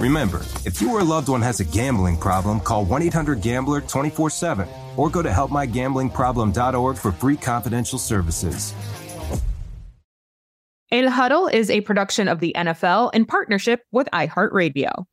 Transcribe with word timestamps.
Remember, 0.00 0.40
if 0.64 0.80
you 0.80 0.90
or 0.90 1.00
a 1.00 1.04
loved 1.04 1.28
one 1.28 1.42
has 1.42 1.60
a 1.60 1.64
gambling 1.64 2.16
problem, 2.16 2.60
call 2.60 2.84
1 2.84 3.02
800 3.02 3.40
Gambler 3.40 3.80
24 3.80 4.30
7 4.30 4.68
or 4.96 5.08
go 5.10 5.22
to 5.22 5.28
helpmygamblingproblem.org 5.28 6.96
for 6.96 7.12
free 7.12 7.36
confidential 7.36 7.98
services. 7.98 8.74
El 10.90 11.10
Huddle 11.10 11.48
is 11.48 11.70
a 11.70 11.80
production 11.80 12.28
of 12.28 12.38
the 12.38 12.52
NFL 12.56 13.10
in 13.14 13.24
partnership 13.24 13.82
with 13.90 14.08
iHeartRadio. 14.12 15.06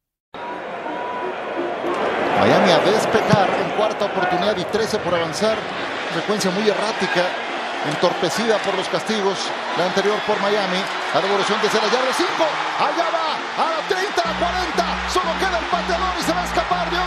Miami 2.42 2.72
a 2.72 2.80
despejar 2.86 3.50
en 3.50 3.78
cuarta 3.78 4.06
oportunidad 4.06 4.58
y 4.58 4.64
13 4.66 5.00
por 5.00 5.14
avanzar. 5.14 5.58
Frecuencia 6.12 6.52
muy 6.52 6.68
errática, 6.68 7.26
entorpecida 7.88 8.58
por 8.60 8.76
los 8.76 8.88
castigos. 8.90 9.38
La 9.78 9.86
anterior 9.86 10.20
por 10.26 10.40
Miami. 10.42 10.82
La 11.14 11.22
devolución 11.22 11.60
desde 11.62 11.80
la 11.80 11.88
yarda 11.88 12.14
5. 12.14 12.28
Allá 12.80 13.10
va. 13.12 13.21
A 13.58 13.68
la 13.70 13.88
30, 13.90 14.22
a 14.22 14.32
la 14.32 14.40
40. 14.40 15.10
Solo 15.10 15.32
queda 15.40 15.60
el 15.60 16.20
y 16.20 16.24
se 16.24 16.32
va 16.32 16.42
a 16.42 16.46
escapar 16.46 16.90
de. 16.90 16.98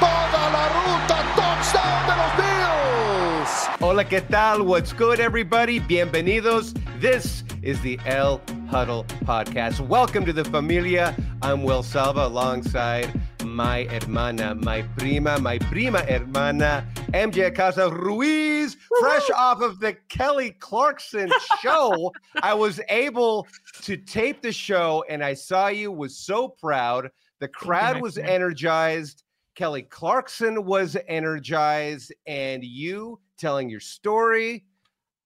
Toda 0.00 0.50
la 0.50 0.68
ruta. 0.68 1.16
Touchdown 1.36 2.06
de 2.06 2.14
los 2.16 2.32
Bills. 2.36 3.68
Hola, 3.80 4.04
¿qué 4.04 4.22
tal? 4.22 4.62
What's 4.62 4.94
good, 4.94 5.20
everybody? 5.20 5.78
Bienvenidos. 5.78 6.74
This 7.00 7.44
is 7.62 7.78
the 7.82 7.98
El 8.06 8.40
Huddle 8.70 9.04
podcast. 9.26 9.80
Welcome 9.80 10.24
to 10.24 10.32
the 10.32 10.44
familia. 10.44 11.14
I'm 11.42 11.64
Will 11.64 11.82
Selva 11.82 12.24
alongside 12.24 13.10
my 13.44 13.84
hermana, 13.84 14.54
my 14.54 14.82
prima, 14.96 15.38
my 15.38 15.58
prima 15.58 16.00
hermana, 16.00 16.86
MJ 17.12 17.46
Acosta 17.46 17.90
Ruiz, 17.90 18.76
fresh 19.00 19.30
off 19.30 19.60
of 19.62 19.80
the 19.80 19.94
Kelly 20.08 20.50
Clarkson 20.52 21.30
show. 21.62 22.12
I 22.42 22.54
was 22.54 22.80
able 22.88 23.46
to 23.82 23.96
tape 23.96 24.42
the 24.42 24.52
show 24.52 25.04
and 25.08 25.24
I 25.24 25.34
saw 25.34 25.68
you, 25.68 25.92
was 25.92 26.16
so 26.18 26.48
proud. 26.48 27.10
The 27.40 27.48
crowd 27.48 28.00
was 28.00 28.18
energized. 28.18 29.24
Kelly 29.54 29.82
Clarkson 29.82 30.64
was 30.64 30.96
energized, 31.08 32.12
and 32.26 32.62
you 32.64 33.20
telling 33.38 33.68
your 33.68 33.80
story. 33.80 34.64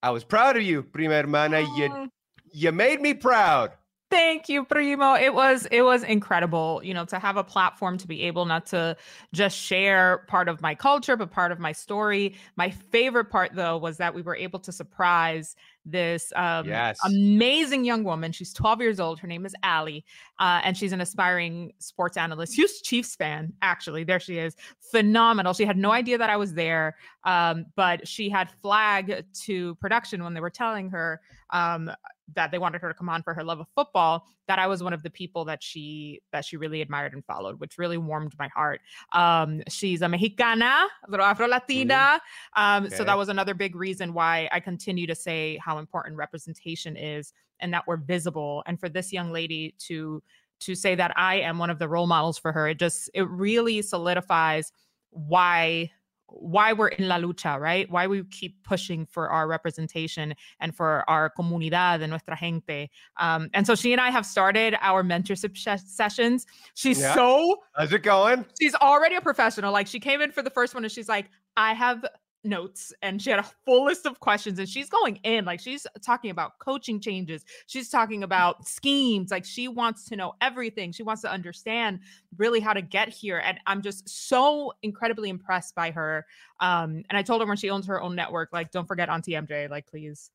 I 0.02 0.10
was 0.10 0.25
proud 0.25 0.56
of 0.56 0.62
you, 0.62 0.82
prima 0.82 1.14
hermana. 1.14 1.60
You, 1.76 2.10
you 2.52 2.72
made 2.72 3.00
me 3.00 3.14
proud. 3.14 3.72
Thank 4.14 4.48
you, 4.48 4.64
Primo. 4.64 5.14
It 5.14 5.34
was 5.34 5.66
it 5.72 5.82
was 5.82 6.04
incredible, 6.04 6.80
you 6.84 6.94
know, 6.94 7.04
to 7.06 7.19
have 7.19 7.36
a 7.36 7.42
platform 7.42 7.98
to 7.98 8.06
be 8.06 8.22
able 8.22 8.44
not 8.44 8.64
to 8.66 8.97
just 9.32 9.58
share 9.58 10.19
part 10.28 10.48
of 10.48 10.62
my 10.62 10.72
culture, 10.72 11.16
but 11.16 11.32
part 11.32 11.50
of 11.50 11.58
my 11.58 11.72
story. 11.72 12.36
My 12.54 12.70
favorite 12.70 13.25
part, 13.25 13.56
though, 13.56 13.76
was 13.76 13.97
that 13.97 14.14
we 14.14 14.22
were 14.22 14.36
able 14.36 14.60
to 14.60 14.70
surprise 14.70 15.56
this 15.84 16.32
um, 16.36 16.69
yes. 16.69 16.97
amazing 17.04 17.84
young 17.84 18.04
woman. 18.04 18.30
She's 18.30 18.52
12 18.52 18.80
years 18.80 19.00
old. 19.00 19.19
Her 19.19 19.26
name 19.26 19.44
is 19.44 19.54
Allie, 19.64 20.04
uh, 20.38 20.60
and 20.62 20.76
she's 20.76 20.92
an 20.92 21.00
aspiring 21.00 21.72
sports 21.81 22.16
analyst. 22.16 22.54
Huge 22.54 22.82
Chiefs 22.82 23.16
fan, 23.16 23.52
actually. 23.62 24.04
There 24.04 24.20
she 24.20 24.38
is. 24.38 24.54
Phenomenal. 24.78 25.54
She 25.54 25.64
had 25.64 25.76
no 25.76 25.91
idea 25.91 26.19
that 26.19 26.31
I 26.31 26.36
was 26.36 26.54
there, 26.54 26.96
um, 27.25 27.66
but 27.75 28.06
she 28.06 28.31
had 28.31 28.48
flagged 28.62 29.25
to 29.46 29.75
production 29.76 30.22
when 30.22 30.34
they 30.34 30.41
were 30.41 30.50
telling 30.50 30.88
her 30.91 31.20
um, 31.50 31.91
that 32.35 32.51
they 32.51 32.59
wanted 32.59 32.81
her 32.81 32.89
to 32.89 32.95
come 32.95 33.09
on 33.09 33.23
for 33.23 33.35
her 33.35 33.45
love 33.45 33.61
of 33.61 33.67
football 33.75 34.25
that 34.49 34.59
i 34.59 34.67
was 34.67 34.83
one 34.83 34.93
of 34.93 35.03
the 35.03 35.11
people 35.11 35.45
that 35.45 35.62
she 35.62 36.21
that 36.33 36.45
she 36.45 36.57
really 36.57 36.81
admired 36.81 37.12
and 37.12 37.25
followed 37.25 37.61
which 37.61 37.79
really 37.79 37.99
warmed 37.99 38.35
my 38.39 38.49
heart 38.49 38.81
um 39.12 39.62
she's 39.69 40.03
a 40.03 40.09
mexicana 40.09 40.87
a 41.07 41.11
little 41.11 41.27
afro 41.27 41.47
latina 41.47 41.95
mm-hmm. 41.95 42.62
um 42.62 42.85
okay. 42.87 42.97
so 42.97 43.05
that 43.05 43.17
was 43.17 43.29
another 43.29 43.55
big 43.55 43.77
reason 43.77 44.15
why 44.15 44.49
i 44.53 44.61
continue 44.61 45.07
to 45.07 45.15
say 45.15 45.59
how 45.62 45.79
important 45.79 46.17
representation 46.17 46.97
is 46.97 47.33
and 47.61 47.73
that 47.73 47.87
we're 47.87 47.97
visible 47.97 48.62
and 48.67 48.81
for 48.81 48.89
this 48.89 49.12
young 49.12 49.31
lady 49.31 49.75
to 49.79 50.23
to 50.61 50.75
say 50.75 50.95
that 50.95 51.12
i 51.17 51.37
am 51.37 51.59
one 51.59 51.71
of 51.71 51.79
the 51.79 51.89
role 51.89 52.06
models 52.06 52.39
for 52.39 52.53
her 52.53 52.69
it 52.69 52.79
just 52.79 53.11
it 53.12 53.29
really 53.29 53.83
solidifies 53.83 54.73
why 55.11 55.91
why 56.37 56.72
we're 56.72 56.89
in 56.89 57.09
la 57.09 57.19
lucha, 57.19 57.59
right? 57.59 57.91
Why 57.91 58.06
we 58.06 58.25
keep 58.25 58.62
pushing 58.65 59.06
for 59.06 59.31
our 59.31 59.47
representation 59.47 60.34
and 60.61 60.75
for 60.75 61.09
our 61.09 61.31
comunidad 61.39 62.03
and 62.03 62.11
nuestra 62.11 62.37
gente. 62.37 62.91
Um, 63.19 63.50
and 63.55 63.67
so 63.67 63.75
she 63.75 63.93
and 63.93 64.00
I 64.00 64.11
have 64.11 64.27
started 64.27 64.77
our 64.81 65.03
mentorship 65.03 65.55
sh- 65.55 65.83
sessions. 65.87 66.47
She's 66.75 67.00
yeah. 67.00 67.15
so 67.15 67.56
how's 67.77 67.93
it 67.93 68.03
going? 68.03 68.44
She's 68.61 68.75
already 68.75 69.15
a 69.15 69.21
professional. 69.21 69.73
Like 69.73 69.87
she 69.87 70.00
came 70.00 70.21
in 70.21 70.33
for 70.33 70.43
the 70.43 70.50
first 70.50 70.75
one 70.75 70.84
and 70.84 70.93
she's 70.93 71.09
like, 71.09 71.27
I 71.56 71.73
have 71.75 72.05
notes 72.44 72.93
and 73.03 73.21
she 73.21 73.31
had 73.31 73.38
a 73.38 73.50
full 73.65 73.84
list 73.84 74.06
of 74.06 74.21
questions 74.21 74.59
and 74.59 74.69
she's 74.69 74.88
going 74.88 75.16
in 75.25 75.44
like 75.44 75.60
she's 75.60 75.87
talking 76.05 76.31
about 76.31 76.59
coaching 76.59 77.00
changes 77.00 77.44
she's 77.66 77.88
talking 77.88 78.22
about 78.22 78.66
schemes 78.66 79.31
like 79.31 79.44
she 79.44 79.69
wants 79.69 80.05
to 80.05 80.16
know 80.16 80.34
everything 80.41 80.93
she 80.93 81.03
wants 81.03 81.22
to 81.22 81.31
understand 81.31 81.99
really 82.37 82.60
how 82.60 82.72
to 82.72 82.82
get 82.82 83.09
here 83.09 83.41
and 83.44 83.59
i'm 83.66 83.81
just 83.82 84.09
so 84.09 84.72
incredibly 84.82 85.28
impressed 85.28 85.75
by 85.75 85.91
her 85.91 86.27
um 86.60 87.03
and 87.09 87.16
i 87.16 87.22
told 87.22 87.41
her 87.41 87.47
when 87.47 87.56
she 87.56 87.71
owns 87.71 87.87
her 87.87 88.00
own 88.00 88.15
network 88.15 88.50
like 88.53 88.71
don't 88.71 88.87
forget 88.87 89.09
auntie 89.09 89.32
mj 89.32 89.71
like 89.71 89.87
please 89.87 90.31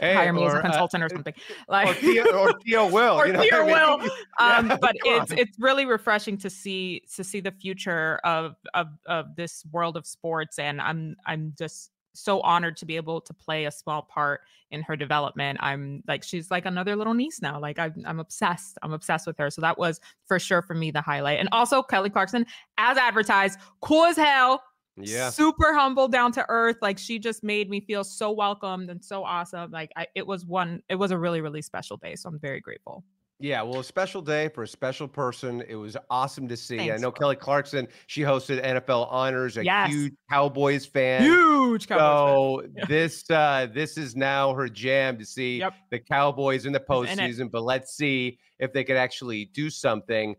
Hey, 0.00 0.14
hire 0.14 0.32
me 0.32 0.42
or, 0.42 0.48
as 0.48 0.54
a 0.54 0.58
uh, 0.58 0.62
consultant 0.62 1.02
uh, 1.02 1.06
or 1.06 1.08
something. 1.08 1.34
Like 1.68 1.88
or 1.88 1.94
Theo, 1.94 2.24
or 2.26 2.54
will, 2.90 3.14
or 3.14 3.26
you 3.26 3.32
know 3.32 3.40
I 3.40 3.62
mean? 3.62 3.66
will. 3.66 4.00
Um, 4.38 4.68
yeah, 4.68 4.76
but 4.78 4.96
it's 5.04 5.32
on. 5.32 5.38
it's 5.38 5.58
really 5.58 5.86
refreshing 5.86 6.36
to 6.38 6.50
see 6.50 7.02
to 7.14 7.24
see 7.24 7.40
the 7.40 7.50
future 7.52 8.20
of 8.22 8.56
of 8.74 8.88
of 9.06 9.34
this 9.34 9.64
world 9.72 9.96
of 9.96 10.06
sports, 10.06 10.58
and 10.58 10.80
I'm 10.80 11.16
I'm 11.24 11.54
just 11.58 11.90
so 12.12 12.40
honored 12.40 12.76
to 12.78 12.86
be 12.86 12.96
able 12.96 13.20
to 13.20 13.34
play 13.34 13.64
a 13.64 13.70
small 13.70 14.02
part 14.02 14.42
in 14.70 14.82
her 14.82 14.96
development. 14.96 15.58
I'm 15.62 16.02
like 16.06 16.22
she's 16.22 16.50
like 16.50 16.66
another 16.66 16.96
little 16.96 17.14
niece 17.14 17.40
now. 17.40 17.58
Like 17.58 17.78
I'm 17.78 17.94
I'm 18.06 18.20
obsessed. 18.20 18.78
I'm 18.82 18.92
obsessed 18.92 19.26
with 19.26 19.38
her. 19.38 19.50
So 19.50 19.60
that 19.62 19.78
was 19.78 20.00
for 20.26 20.38
sure 20.38 20.60
for 20.60 20.74
me 20.74 20.90
the 20.90 21.00
highlight. 21.00 21.38
And 21.38 21.48
also 21.52 21.82
Kelly 21.82 22.10
Clarkson, 22.10 22.44
as 22.76 22.98
advertised, 22.98 23.58
cool 23.80 24.04
as 24.04 24.16
hell 24.16 24.62
yeah 24.96 25.28
super 25.30 25.74
humble 25.74 26.08
down 26.08 26.32
to 26.32 26.44
earth 26.48 26.76
like 26.80 26.98
she 26.98 27.18
just 27.18 27.42
made 27.42 27.68
me 27.68 27.80
feel 27.80 28.02
so 28.02 28.30
welcomed 28.30 28.88
and 28.88 29.04
so 29.04 29.22
awesome 29.22 29.70
like 29.70 29.90
I, 29.96 30.06
it 30.14 30.26
was 30.26 30.46
one 30.46 30.82
it 30.88 30.94
was 30.94 31.10
a 31.10 31.18
really 31.18 31.40
really 31.40 31.62
special 31.62 31.96
day 31.98 32.16
so 32.16 32.28
i'm 32.28 32.38
very 32.38 32.60
grateful 32.60 33.04
yeah, 33.38 33.60
well, 33.60 33.80
a 33.80 33.84
special 33.84 34.22
day 34.22 34.48
for 34.48 34.62
a 34.62 34.68
special 34.68 35.06
person. 35.06 35.62
It 35.68 35.74
was 35.74 35.94
awesome 36.08 36.48
to 36.48 36.56
see. 36.56 36.78
Thanks, 36.78 36.94
I 36.94 36.96
know 36.96 37.10
bro. 37.10 37.18
Kelly 37.18 37.36
Clarkson. 37.36 37.86
She 38.06 38.22
hosted 38.22 38.64
NFL 38.64 39.12
Honors. 39.12 39.58
A 39.58 39.64
yes. 39.64 39.90
huge 39.90 40.14
Cowboys 40.30 40.86
fan. 40.86 41.22
Huge 41.22 41.86
Cowboys 41.86 41.98
so 42.00 42.62
fan. 42.62 42.86
this 42.88 43.30
uh, 43.30 43.66
this 43.74 43.98
is 43.98 44.16
now 44.16 44.54
her 44.54 44.70
jam 44.70 45.18
to 45.18 45.26
see 45.26 45.58
yep. 45.58 45.74
the 45.90 45.98
Cowboys 45.98 46.64
in 46.64 46.72
the 46.72 46.80
postseason. 46.80 47.50
But 47.50 47.64
let's 47.64 47.94
see 47.94 48.38
if 48.58 48.72
they 48.72 48.84
could 48.84 48.96
actually 48.96 49.50
do 49.52 49.68
something 49.68 50.34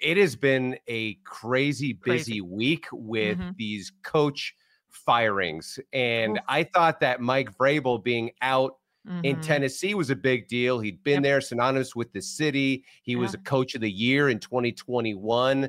it 0.00 0.16
has 0.16 0.36
been 0.36 0.78
a 0.88 1.14
crazy 1.24 1.92
busy 1.92 2.32
Crazy. 2.32 2.40
week 2.40 2.86
with 2.92 3.38
Mhm. 3.38 3.56
these 3.56 3.92
coach 4.02 4.54
firings. 4.88 5.78
And 5.92 6.40
I 6.48 6.64
thought 6.64 7.00
that 7.00 7.20
Mike 7.20 7.56
Vrabel 7.56 8.02
being 8.02 8.30
out 8.42 8.76
Mhm. 9.06 9.24
in 9.24 9.40
Tennessee 9.40 9.94
was 9.94 10.10
a 10.10 10.16
big 10.16 10.48
deal. 10.48 10.78
He'd 10.80 11.02
been 11.02 11.14
Yep. 11.14 11.22
there, 11.22 11.40
synonymous 11.40 11.96
with 11.96 12.12
the 12.12 12.22
city. 12.22 12.84
He 13.02 13.16
was 13.16 13.34
a 13.34 13.38
coach 13.38 13.74
of 13.74 13.80
the 13.80 13.90
year 13.90 14.28
in 14.28 14.38
2021. 14.38 15.64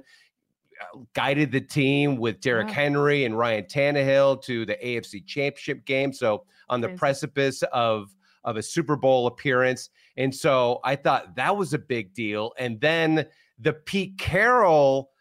uh, 0.82 1.00
Guided 1.14 1.52
the 1.52 1.62
team 1.62 2.18
with 2.18 2.42
Derrick 2.42 2.68
Yeah. 2.68 2.74
Henry 2.74 3.26
and 3.26 3.38
Ryan 3.38 3.64
Tannehill 3.66 4.42
to 4.44 4.66
the 4.66 4.76
AFC 4.86 5.22
Championship 5.22 5.86
game. 5.86 6.12
So 6.12 6.46
on 6.68 6.82
the 6.82 6.88
Crazy. 6.88 6.98
precipice 7.00 7.64
of 7.72 8.14
of 8.46 8.58
a 8.58 8.62
Super 8.62 8.98
Bowl 8.98 9.26
appearance, 9.28 9.90
and 10.18 10.36
so 10.36 10.82
I 10.84 10.98
thought 10.98 11.34
that 11.38 11.56
was 11.56 11.74
a 11.74 11.78
big 11.80 12.14
deal. 12.14 12.52
And 12.60 12.78
then 12.82 13.26
the 13.60 13.74
Pete 13.74 14.18
Carroll 14.18 15.12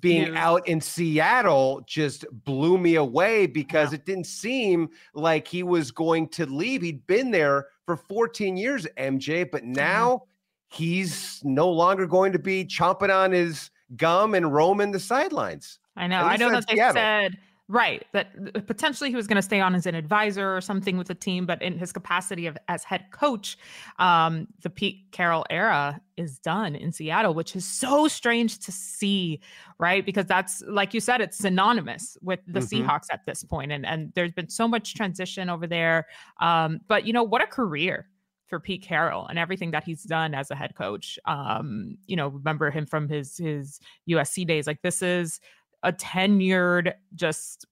being 0.00 0.28
News. 0.28 0.36
out 0.36 0.66
in 0.66 0.80
Seattle 0.80 1.82
just 1.86 2.24
blew 2.44 2.78
me 2.78 2.96
away 2.96 3.46
because 3.46 3.92
it 3.92 4.04
didn't 4.04 4.26
seem 4.26 4.88
like 5.14 5.46
he 5.46 5.62
was 5.62 5.90
going 5.90 6.28
to 6.30 6.46
leave. 6.46 6.82
He'd 6.82 7.06
been 7.06 7.30
there 7.30 7.68
for 7.86 7.96
14 7.96 8.56
years, 8.56 8.86
MJ, 8.96 9.48
but 9.50 9.62
mm-hmm. 9.62 9.72
now 9.72 10.22
he's 10.68 11.40
no 11.44 11.70
longer 11.70 12.06
going 12.06 12.32
to 12.32 12.38
be 12.38 12.64
chomping 12.64 13.14
on 13.14 13.30
his 13.30 13.70
gum 13.96 14.34
and 14.34 14.52
roaming 14.52 14.90
the 14.90 15.00
sidelines. 15.00 15.78
I 15.96 16.08
know. 16.08 16.22
I 16.22 16.36
know 16.36 16.50
that 16.50 16.66
they 16.66 16.74
Seattle. 16.74 16.94
said 16.94 17.38
right 17.68 18.04
that 18.12 18.30
uh, 18.54 18.60
potentially 18.60 19.08
he 19.08 19.16
was 19.16 19.26
going 19.26 19.36
to 19.36 19.42
stay 19.42 19.58
on 19.58 19.74
as 19.74 19.86
an 19.86 19.94
advisor 19.94 20.54
or 20.54 20.60
something 20.60 20.98
with 20.98 21.06
the 21.06 21.14
team, 21.14 21.46
but 21.46 21.62
in 21.62 21.78
his 21.78 21.92
capacity 21.92 22.46
of 22.46 22.58
as 22.68 22.84
head 22.84 23.06
coach, 23.10 23.56
um, 23.98 24.46
the 24.62 24.68
Pete 24.68 25.06
Carroll 25.12 25.46
era 25.48 26.00
is 26.18 26.38
done 26.38 26.74
in 26.76 26.92
Seattle, 26.92 27.32
which 27.32 27.56
is 27.56 27.64
so 27.66 28.06
strange 28.06 28.58
to 28.58 28.70
see, 28.70 29.40
right? 29.78 30.04
Because 30.04 30.26
that's 30.26 30.62
like 30.68 30.92
you 30.92 31.00
said, 31.00 31.20
it's 31.22 31.38
synonymous 31.38 32.18
with 32.20 32.40
the 32.46 32.60
Mhm. 32.60 32.84
Seahawks 32.86 33.06
at 33.10 33.24
this 33.24 33.42
point, 33.44 33.72
and 33.72 33.86
and 33.86 34.12
there's 34.14 34.32
been 34.32 34.50
so 34.50 34.68
much 34.68 34.94
transition 34.94 35.48
over 35.48 35.66
there. 35.66 36.06
Um, 36.40 36.80
but 36.86 37.06
you 37.06 37.12
know 37.14 37.22
what 37.22 37.42
a 37.42 37.46
career 37.46 38.08
for 38.46 38.60
Pete 38.60 38.82
Carroll 38.82 39.26
and 39.26 39.38
everything 39.38 39.70
that 39.70 39.84
he's 39.84 40.02
done 40.02 40.34
as 40.34 40.50
a 40.50 40.54
head 40.54 40.74
coach. 40.76 41.18
Um, 41.24 41.96
you 42.06 42.14
know, 42.14 42.28
remember 42.28 42.70
him 42.70 42.84
from 42.84 43.08
his 43.08 43.38
his 43.38 43.80
USC 44.06 44.46
days. 44.46 44.66
Like 44.66 44.82
this 44.82 45.00
is 45.00 45.40
a 45.84 45.92
tenured, 45.92 46.94
just 47.14 47.66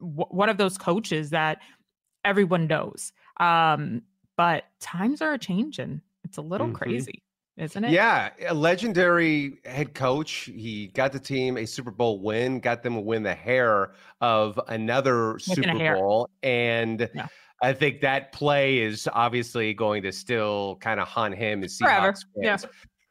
w- 0.00 0.26
one 0.30 0.48
of 0.50 0.58
those 0.58 0.76
coaches 0.76 1.30
that 1.30 1.58
everyone 2.24 2.66
knows. 2.66 3.12
Um, 3.38 4.02
but 4.36 4.64
times 4.80 5.22
are 5.22 5.38
changing. 5.38 6.02
It's 6.24 6.36
a 6.36 6.42
little 6.42 6.68
Mhm. 6.68 6.74
crazy, 6.74 7.22
isn't 7.56 7.84
it? 7.84 7.92
Yeah, 7.92 8.30
a 8.48 8.52
legendary 8.52 9.58
head 9.64 9.94
coach. 9.94 10.50
He 10.54 10.88
got 10.88 11.12
the 11.12 11.20
team 11.20 11.56
a 11.56 11.64
Super 11.66 11.90
Bowl 11.92 12.20
win, 12.20 12.60
got 12.60 12.82
them 12.82 12.94
to 12.94 13.00
win 13.00 13.22
the 13.22 13.34
hair 13.34 13.92
of 14.20 14.60
another 14.68 15.36
a 15.36 15.40
Super. 15.40 15.94
Bowl. 15.94 16.28
And 16.42 17.08
Yeah. 17.14 17.28
I 17.62 17.72
think 17.72 18.02
that 18.02 18.32
play 18.32 18.78
is 18.80 19.08
obviously 19.12 19.72
going 19.72 20.02
to 20.02 20.12
still 20.12 20.76
kind 20.80 21.00
of 21.00 21.08
haunt 21.08 21.36
him 21.36 21.64
as 21.64 21.78
Forever. 21.78 22.12
Seahawks 22.12 22.24
Yeah. 22.36 22.56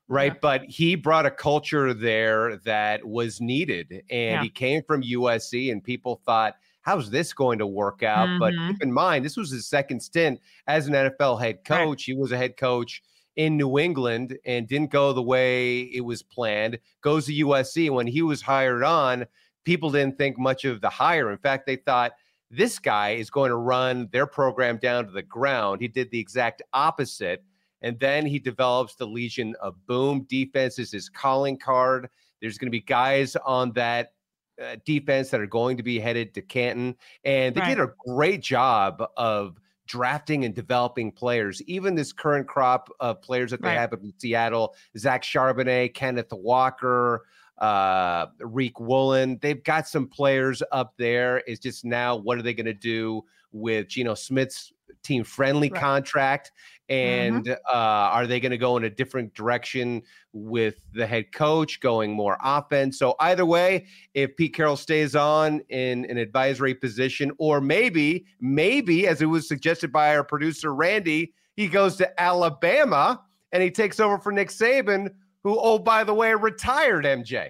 Right. 0.07 0.33
Yeah. 0.33 0.39
But 0.41 0.63
he 0.65 0.95
brought 0.95 1.25
a 1.25 1.31
culture 1.31 1.93
there 1.93 2.57
that 2.57 3.05
was 3.05 3.41
needed. 3.41 3.91
And 4.09 4.33
Yeah. 4.33 4.43
he 4.43 4.49
came 4.49 4.83
from 4.83 5.01
USC, 5.01 5.71
and 5.71 5.83
people 5.83 6.21
thought, 6.25 6.55
how's 6.81 7.09
this 7.09 7.33
going 7.33 7.57
to 7.59 7.65
work 7.65 8.03
out? 8.03 8.39
But 8.39 8.53
Mhm. 8.53 8.67
keep 8.69 8.83
in 8.83 8.91
mind, 8.91 9.25
this 9.25 9.35
was 9.37 9.49
his 9.49 9.67
second 9.67 9.99
stint 10.01 10.39
as 10.67 10.87
an 10.87 10.93
NFL 10.93 11.37
head 11.37 11.55
Right. 11.55 11.85
coach. 11.85 12.03
He 12.03 12.13
was 12.13 12.31
a 12.31 12.37
head 12.37 12.57
coach 12.57 13.01
in 13.35 13.57
New 13.57 13.79
England 13.79 14.37
and 14.45 14.67
didn't 14.67 14.91
go 14.91 15.11
the 15.11 15.23
way 15.23 15.81
it 15.81 16.01
was 16.05 16.21
planned. 16.21 16.77
Goes 17.01 17.25
to 17.25 17.33
USC. 17.33 17.89
When 17.89 18.07
he 18.07 18.21
was 18.21 18.43
hired 18.43 18.83
on, 18.83 19.25
people 19.63 19.89
didn't 19.89 20.17
think 20.19 20.37
much 20.37 20.63
of 20.63 20.79
the 20.81 20.89
hire. 20.89 21.31
In 21.31 21.39
fact, 21.39 21.65
they 21.65 21.75
thought 21.77 22.13
this 22.51 22.77
guy 22.77 23.11
is 23.11 23.31
going 23.31 23.49
to 23.49 23.57
run 23.57 24.07
their 24.11 24.27
program 24.27 24.77
down 24.77 25.05
to 25.07 25.11
the 25.11 25.23
ground. 25.23 25.81
He 25.81 25.87
did 25.87 26.11
the 26.11 26.19
exact 26.19 26.61
opposite. 26.71 27.43
And 27.85 27.99
then 27.99 28.25
he 28.25 28.39
develops 28.39 28.95
the 28.95 29.05
Legion 29.05 29.55
of 29.61 29.75
Boom. 29.85 30.25
Defense 30.27 30.79
is 30.79 30.91
his 30.91 31.07
calling 31.07 31.55
card. 31.55 32.09
There's 32.41 32.57
going 32.57 32.67
to 32.67 32.71
be 32.71 32.81
guys 32.81 33.35
on 33.45 33.71
that 33.73 34.13
uh, 34.59 34.77
defense 34.85 35.29
that 35.29 35.39
are 35.39 35.45
going 35.45 35.77
to 35.77 35.83
be 35.83 35.99
headed 35.99 36.33
to 36.33 36.41
Canton. 36.41 36.95
And 37.23 37.53
they 37.53 37.61
did 37.61 37.79
a 37.79 37.93
great 38.07 38.41
job 38.41 39.03
of 39.17 39.59
drafting 39.85 40.45
and 40.45 40.55
developing 40.55 41.11
players. 41.11 41.61
Even 41.67 41.93
this 41.93 42.11
current 42.11 42.47
crop 42.47 42.89
of 42.99 43.21
players 43.21 43.51
that 43.51 43.61
they 43.61 43.67
Right. 43.67 43.77
have 43.79 43.93
in 43.93 44.11
Seattle, 44.17 44.73
Zach 44.97 45.21
Charbonnet, 45.21 45.93
Kenneth 45.93 46.33
Walker, 46.33 47.27
uh, 47.59 48.25
Riq 48.39 48.79
Woolen. 48.79 49.37
They've 49.43 49.63
got 49.63 49.87
some 49.87 50.07
players 50.07 50.63
up 50.71 50.95
there. 50.97 51.43
It's 51.45 51.59
just 51.59 51.85
now, 51.85 52.15
what 52.15 52.39
are 52.39 52.41
they 52.41 52.55
going 52.55 52.65
to 52.65 52.73
do 52.73 53.23
with 53.51 53.89
Geno 53.89 54.15
Smith's 54.15 54.73
team 55.03 55.23
friendly 55.23 55.69
Right. 55.69 55.81
contract? 55.81 56.51
And 56.87 57.49
uh, 57.49 57.55
are 57.73 58.27
they 58.27 58.39
going 58.39 58.51
to 58.51 58.59
go 58.59 58.77
in 58.77 58.83
a 58.83 58.89
different 58.91 59.33
direction 59.33 60.03
with 60.33 60.75
the 60.93 61.07
head 61.07 61.31
coach 61.31 61.79
going 61.79 62.11
more 62.13 62.37
offense? 62.43 62.99
So, 62.99 63.15
either 63.19 63.43
way, 63.45 63.87
if 64.13 64.35
Pete 64.37 64.53
Carroll 64.53 64.77
stays 64.77 65.15
on 65.15 65.61
in 65.69 66.05
an 66.05 66.17
advisory 66.19 66.75
position, 66.75 67.31
or 67.39 67.59
maybe, 67.59 68.25
maybe, 68.39 69.07
as 69.07 69.23
it 69.23 69.25
was 69.25 69.47
suggested 69.47 69.91
by 69.91 70.15
our 70.15 70.23
producer 70.23 70.75
Randy, 70.75 71.33
he 71.55 71.67
goes 71.67 71.95
to 71.95 72.21
Alabama 72.21 73.19
and 73.51 73.63
he 73.63 73.71
takes 73.71 73.99
over 73.99 74.19
for 74.19 74.31
Nick 74.31 74.49
Saban, 74.49 75.09
who, 75.43 75.57
oh, 75.59 75.79
by 75.79 76.03
the 76.03 76.13
way, 76.13 76.35
retired 76.35 77.05
MJ. 77.05 77.49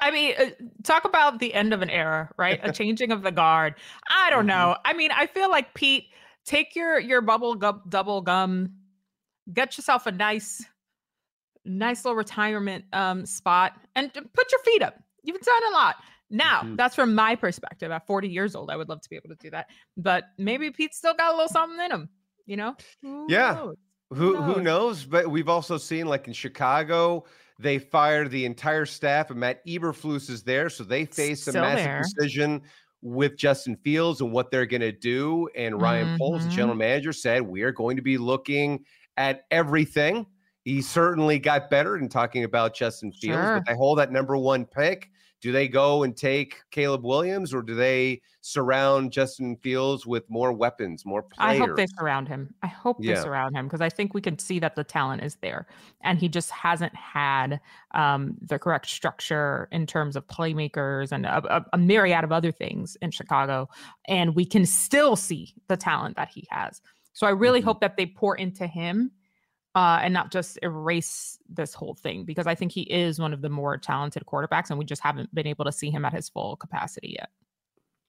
I 0.00 0.12
mean, 0.12 0.34
uh, 0.38 0.50
talk 0.84 1.04
about 1.04 1.40
the 1.40 1.52
end 1.54 1.72
of 1.74 1.82
an 1.82 1.90
era, 1.90 2.30
right? 2.36 2.60
A 2.62 2.70
changing 2.72 3.10
of 3.10 3.22
the 3.22 3.32
guard. 3.32 3.74
I 4.08 4.30
don't 4.30 4.44
Mhm. 4.44 4.48
know. 4.48 4.76
I 4.84 4.92
mean, 4.92 5.10
I 5.10 5.26
feel 5.26 5.50
like 5.50 5.74
Pete, 5.74 6.04
take 6.44 6.74
your 6.76 6.98
your 6.98 7.20
bubble 7.20 7.54
gum, 7.54 7.82
double 7.88 8.20
gum, 8.22 8.74
get 9.52 9.76
yourself 9.76 10.06
a 10.06 10.12
nice, 10.12 10.64
nice 11.64 12.04
little 12.04 12.16
retirement 12.16 12.84
um 12.92 13.26
spot, 13.26 13.80
and 13.94 14.12
put 14.12 14.52
your 14.52 14.60
feet 14.64 14.82
up. 14.82 14.94
You've 15.22 15.40
done 15.40 15.62
a 15.70 15.72
lot. 15.72 15.96
Now, 16.30 16.62
Mhm. 16.62 16.76
that's 16.76 16.94
from 16.94 17.14
my 17.14 17.34
perspective. 17.34 17.90
At 17.90 18.06
40 18.06 18.28
years 18.28 18.54
old, 18.54 18.70
I 18.70 18.76
would 18.76 18.88
love 18.88 19.00
to 19.00 19.08
be 19.10 19.16
able 19.16 19.30
to 19.30 19.34
do 19.36 19.50
that. 19.50 19.68
But 19.96 20.24
maybe 20.38 20.70
Pete's 20.70 20.96
still 20.96 21.14
got 21.14 21.32
a 21.34 21.36
little 21.36 21.48
something 21.48 21.80
in 21.84 21.90
him. 21.90 22.08
You 22.46 22.56
know? 22.56 22.76
Who 23.02 23.26
Yeah. 23.28 23.54
knows? 23.54 23.76
Who 24.12 24.36
who 24.42 24.60
knows? 24.60 24.62
knows? 24.62 25.04
But 25.06 25.28
we've 25.30 25.48
also 25.48 25.76
seen, 25.76 26.06
like 26.06 26.26
in 26.26 26.32
Chicago, 26.32 27.26
they 27.58 27.78
fired 27.78 28.30
the 28.30 28.44
entire 28.44 28.86
staff, 28.86 29.30
and 29.30 29.38
Matt 29.40 29.64
Eberflus 29.66 30.30
is 30.30 30.42
there, 30.44 30.68
so 30.70 30.82
they 30.84 31.04
face 31.04 31.46
a 31.48 31.52
massive 31.52 31.84
there. 31.84 32.02
decision 32.02 32.62
with 33.02 33.36
Justin 33.36 33.76
Fields 33.76 34.20
and 34.20 34.32
what 34.32 34.50
they're 34.50 34.66
going 34.66 34.80
to 34.82 34.92
do. 34.92 35.48
And 35.56 35.80
Ryan 35.80 36.10
Poles, 36.18 36.42
the 36.44 36.48
Mhm. 36.48 36.52
general 36.52 36.76
manager, 36.76 37.12
said 37.12 37.42
we 37.42 37.62
are 37.62 37.72
going 37.72 37.96
to 37.96 38.02
be 38.02 38.18
looking 38.18 38.84
at 39.16 39.44
everything. 39.50 40.26
He 40.64 40.82
certainly 40.82 41.38
got 41.38 41.70
better 41.70 41.96
in 41.96 42.08
talking 42.08 42.44
about 42.44 42.74
Justin 42.74 43.12
Fields, 43.12 43.48
Sure. 43.48 43.54
but 43.56 43.64
they 43.66 43.74
hold 43.76 43.98
that 43.98 44.12
number 44.12 44.36
one 44.36 44.66
pick. 44.66 45.10
Do 45.40 45.52
they 45.52 45.68
go 45.68 46.02
and 46.02 46.16
take 46.16 46.62
Caleb 46.70 47.04
Williams, 47.04 47.54
or 47.54 47.62
do 47.62 47.74
they 47.74 48.22
surround 48.42 49.12
Justin 49.12 49.56
Fields 49.56 50.06
with 50.06 50.28
more 50.30 50.52
weapons, 50.52 51.04
more 51.06 51.22
players? 51.22 51.32
I 51.38 51.54
hope 51.54 51.74
they 51.76 51.86
surround 51.98 52.28
him. 52.28 52.54
I 52.62 52.66
hope 52.66 53.06
they 53.06 53.14
surround 53.14 53.56
him 53.56 53.66
because 53.66 53.80
I 53.80 53.88
think 53.88 54.12
we 54.12 54.20
can 54.20 54.38
see 54.38 54.58
that 54.58 54.74
the 54.74 54.84
talent 54.84 55.22
is 55.22 55.36
there, 55.36 55.66
and 56.02 56.18
he 56.18 56.28
just 56.28 56.50
hasn't 56.50 56.94
had 56.94 57.60
um, 57.92 58.36
the 58.42 58.58
correct 58.58 58.86
structure 58.88 59.66
in 59.72 59.86
terms 59.86 60.16
of 60.16 60.26
playmakers 60.26 61.12
and 61.12 61.24
a, 61.24 61.56
a, 61.56 61.64
a 61.72 61.78
myriad 61.78 62.24
of 62.24 62.32
other 62.32 62.52
things 62.52 62.94
in 63.00 63.10
Chicago. 63.10 63.68
And 64.06 64.34
we 64.34 64.44
can 64.44 64.66
still 64.66 65.16
see 65.16 65.54
the 65.68 65.78
talent 65.78 66.16
that 66.16 66.28
he 66.28 66.46
has. 66.50 66.82
So 67.14 67.26
I 67.26 67.30
really 67.30 67.60
Mhm. 67.60 67.64
hope 67.64 67.80
that 67.80 67.96
they 67.96 68.04
pour 68.06 68.36
into 68.36 68.66
him. 68.66 69.10
Uh, 69.76 70.00
and 70.02 70.12
not 70.12 70.32
just 70.32 70.58
erase 70.62 71.38
this 71.48 71.74
whole 71.74 71.94
thing 71.94 72.24
because 72.24 72.46
I 72.48 72.56
think 72.56 72.72
he 72.72 72.82
is 72.82 73.20
one 73.20 73.32
of 73.32 73.40
the 73.40 73.48
more 73.48 73.76
talented 73.78 74.24
quarterbacks, 74.26 74.70
and 74.70 74.78
we 74.78 74.84
just 74.84 75.00
haven't 75.00 75.32
been 75.32 75.46
able 75.46 75.64
to 75.64 75.70
see 75.70 75.90
him 75.90 76.04
at 76.04 76.12
his 76.12 76.28
full 76.28 76.56
capacity 76.56 77.14
yet. 77.18 77.30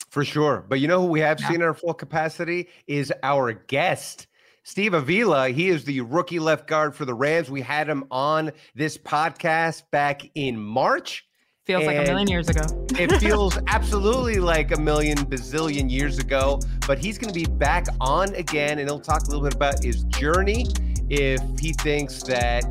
For 0.09 0.25
sure. 0.25 0.65
But 0.67 0.79
you 0.79 0.87
know 0.87 1.01
who 1.01 1.07
we 1.07 1.19
have 1.19 1.39
Yeah. 1.39 1.49
seen 1.49 1.61
at 1.61 1.67
our 1.67 1.73
full 1.75 1.93
capacity 1.93 2.67
is 2.87 3.13
our 3.21 3.53
guest. 3.53 4.25
Steve 4.63 4.93
Avila, 4.93 5.49
he 5.49 5.69
is 5.69 5.85
the 5.85 6.01
rookie 6.01 6.39
left 6.39 6.67
guard 6.67 6.95
for 6.95 7.05
the 7.05 7.13
Rams. 7.13 7.49
We 7.49 7.61
had 7.61 7.87
him 7.87 8.05
on 8.11 8.51
this 8.75 8.97
podcast 8.97 9.83
back 9.91 10.23
in 10.35 10.57
March. 10.59 11.25
Feels 11.67 11.85
like 11.85 11.97
a 11.97 12.01
million 12.01 12.27
years 12.27 12.49
ago. 12.49 12.63
It 12.97 13.11
feels 13.19 13.59
absolutely 13.67 14.39
like 14.39 14.75
a 14.75 14.79
million 14.79 15.17
bazillion 15.19 15.91
years 15.91 16.17
ago, 16.17 16.59
but 16.87 16.97
he's 16.97 17.19
going 17.19 17.31
to 17.31 17.39
be 17.39 17.45
back 17.45 17.85
on 17.99 18.33
again 18.33 18.79
and 18.79 18.89
he'll 18.89 18.99
talk 18.99 19.21
a 19.21 19.25
little 19.25 19.43
bit 19.43 19.53
about 19.53 19.83
his 19.83 20.03
journey. 20.05 20.65
If 21.09 21.41
he 21.59 21.73
thinks 21.73 22.23
that 22.23 22.63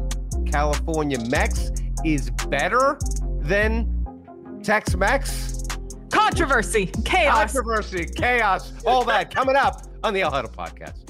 California 0.51 1.19
Mex 1.29 1.71
is 2.05 2.31
better 2.49 2.99
than 3.41 3.87
Tex 4.65 4.97
Mex, 4.97 5.63
Controversy, 6.11 6.87
chaos. 7.05 7.53
controversy, 7.53 8.05
chaos, 8.05 8.73
all 8.85 9.05
that 9.05 9.33
coming 9.33 9.55
up 9.55 9.83
on 10.03 10.13
the 10.15 10.23
El 10.23 10.33
Huddle 10.33 10.51
podcast. 10.51 11.10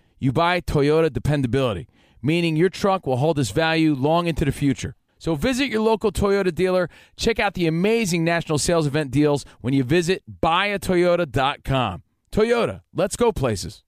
you 0.21 0.31
buy 0.31 0.61
Toyota 0.61 1.11
dependability, 1.11 1.87
meaning 2.21 2.55
your 2.55 2.69
truck 2.69 3.07
will 3.07 3.17
hold 3.17 3.39
its 3.39 3.49
value 3.49 3.95
long 3.95 4.27
into 4.27 4.45
the 4.45 4.51
future. 4.51 4.95
So 5.17 5.33
visit 5.33 5.65
your 5.67 5.81
local 5.81 6.11
Toyota 6.11 6.53
dealer. 6.53 6.89
Check 7.17 7.39
out 7.39 7.55
the 7.55 7.65
amazing 7.65 8.23
national 8.23 8.59
sales 8.59 8.85
event 8.85 9.09
deals 9.09 9.45
when 9.61 9.73
you 9.73 9.83
visit 9.83 10.23
buyatoyota.com. 10.41 12.03
Toyota, 12.31 12.81
let's 12.93 13.15
go 13.15 13.31
places. 13.31 13.83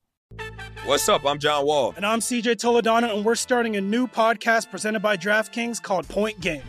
What's 0.86 1.08
up? 1.08 1.24
I'm 1.24 1.38
John 1.38 1.66
Wall. 1.68 1.94
And 1.96 2.06
I'm 2.06 2.20
CJ 2.20 2.56
Toledano, 2.56 3.16
and 3.16 3.24
we're 3.24 3.36
starting 3.36 3.76
a 3.76 3.82
new 3.82 4.08
podcast 4.08 4.72
presented 4.72 5.02
by 5.02 5.16
DraftKings 5.16 5.82
called 5.82 6.08
Point 6.10 6.42
Game. 6.42 6.64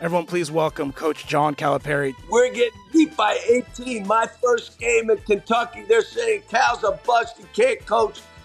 Everyone, 0.00 0.24
please 0.24 0.50
welcome 0.52 0.92
Coach 0.92 1.26
John 1.26 1.56
Calipari. 1.56 2.14
We're 2.30 2.52
getting 2.54 2.80
beat 2.92 3.16
by 3.16 3.38
18. 3.76 4.06
My 4.06 4.26
first 4.42 4.78
game 4.78 5.10
in 5.10 5.18
Kentucky, 5.18 5.84
they're 5.88 6.00
saying 6.00 6.44
Cal's 6.48 6.84
a 6.84 6.92
bust. 7.04 7.36
He 7.38 7.44
can't 7.52 7.84
coach. 7.84 8.20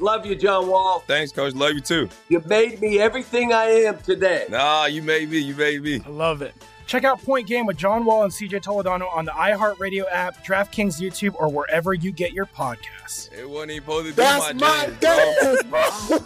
Love 0.00 0.24
you, 0.24 0.34
John 0.34 0.66
Wall. 0.68 1.00
Thanks, 1.06 1.30
Coach. 1.30 1.54
Love 1.54 1.72
you 1.72 1.80
too. 1.80 2.08
You 2.28 2.42
made 2.46 2.80
me 2.80 2.98
everything 2.98 3.52
I 3.52 3.66
am 3.66 3.98
today. 3.98 4.46
Nah, 4.48 4.86
you 4.86 5.02
made 5.02 5.30
me. 5.30 5.38
You 5.38 5.54
made 5.54 5.82
me. 5.82 6.00
I 6.04 6.08
love 6.08 6.40
it. 6.40 6.54
Check 6.86 7.04
out 7.04 7.22
Point 7.22 7.46
Game 7.46 7.66
with 7.66 7.76
John 7.76 8.04
Wall 8.04 8.24
and 8.24 8.32
CJ 8.32 8.62
Toledano 8.62 9.14
on 9.14 9.24
the 9.24 9.30
iHeartRadio 9.30 10.04
app, 10.10 10.44
DraftKings 10.44 11.00
YouTube, 11.00 11.34
or 11.38 11.48
wherever 11.48 11.94
you 11.94 12.10
get 12.10 12.32
your 12.32 12.46
podcasts. 12.46 13.32
It 13.32 13.48
wasn't 13.48 13.72
even 13.72 13.82
supposed 13.84 14.06
to 14.06 14.12
be 14.12 14.16
That's 14.16 14.54
my, 14.54 14.86
my 14.86 14.92
dance, 14.98 15.62
bro. 15.64 16.18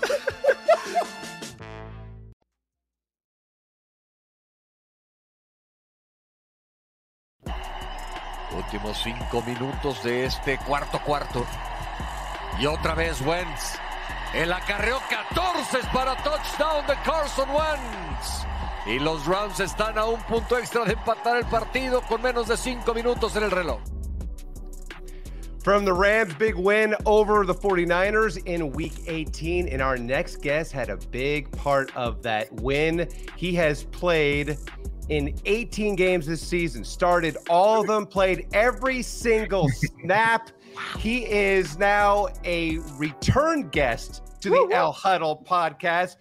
Últimos 8.56 8.96
cinco 9.02 9.42
minutos 9.42 10.02
de 10.04 10.24
este 10.24 10.58
cuarto 10.64 11.00
cuarto. 11.00 11.44
Y 12.60 12.66
otra 12.66 12.94
vez 12.94 13.20
Wentz. 13.22 13.78
El 14.32 14.52
acarreo 14.52 14.98
14 15.08 15.78
para 15.92 16.16
touchdown 16.22 16.86
de 16.86 16.94
Carson 17.04 17.48
Wentz. 17.50 18.46
Y 18.86 18.98
los 18.98 19.26
Rams 19.26 19.60
están 19.60 19.98
a 19.98 20.04
un 20.04 20.20
punto 20.22 20.58
extra 20.58 20.84
de 20.84 20.92
empatar 20.92 21.38
el 21.38 21.46
partido 21.46 22.02
con 22.02 22.22
menos 22.22 22.48
de 22.48 22.56
cinco 22.56 22.94
minutos 22.94 23.34
en 23.36 23.44
el 23.44 23.50
reloj. 23.50 23.80
From 25.64 25.86
the 25.86 25.92
Rams, 25.94 26.34
big 26.34 26.56
win 26.56 26.94
over 27.06 27.46
the 27.46 27.54
49ers 27.54 28.36
in 28.44 28.70
week 28.72 28.92
18. 29.06 29.68
And 29.68 29.80
our 29.80 29.96
next 29.96 30.42
guest 30.42 30.72
had 30.72 30.90
a 30.90 30.98
big 31.10 31.50
part 31.52 31.90
of 31.96 32.22
that 32.22 32.52
win. 32.52 33.08
He 33.36 33.54
has 33.54 33.84
played 33.84 34.58
in 35.08 35.34
18 35.46 35.96
games 35.96 36.26
this 36.26 36.42
season, 36.42 36.84
started 36.84 37.36
all 37.48 37.80
of 37.80 37.86
them, 37.86 38.06
played 38.06 38.46
every 38.52 39.00
single 39.00 39.68
snap. 40.02 40.50
He 40.98 41.24
is 41.30 41.78
now 41.78 42.28
a 42.44 42.78
return 42.96 43.68
guest 43.68 44.22
to 44.40 44.50
the 44.50 44.68
El 44.72 44.92
Huddle 44.92 45.44
podcast. 45.48 46.16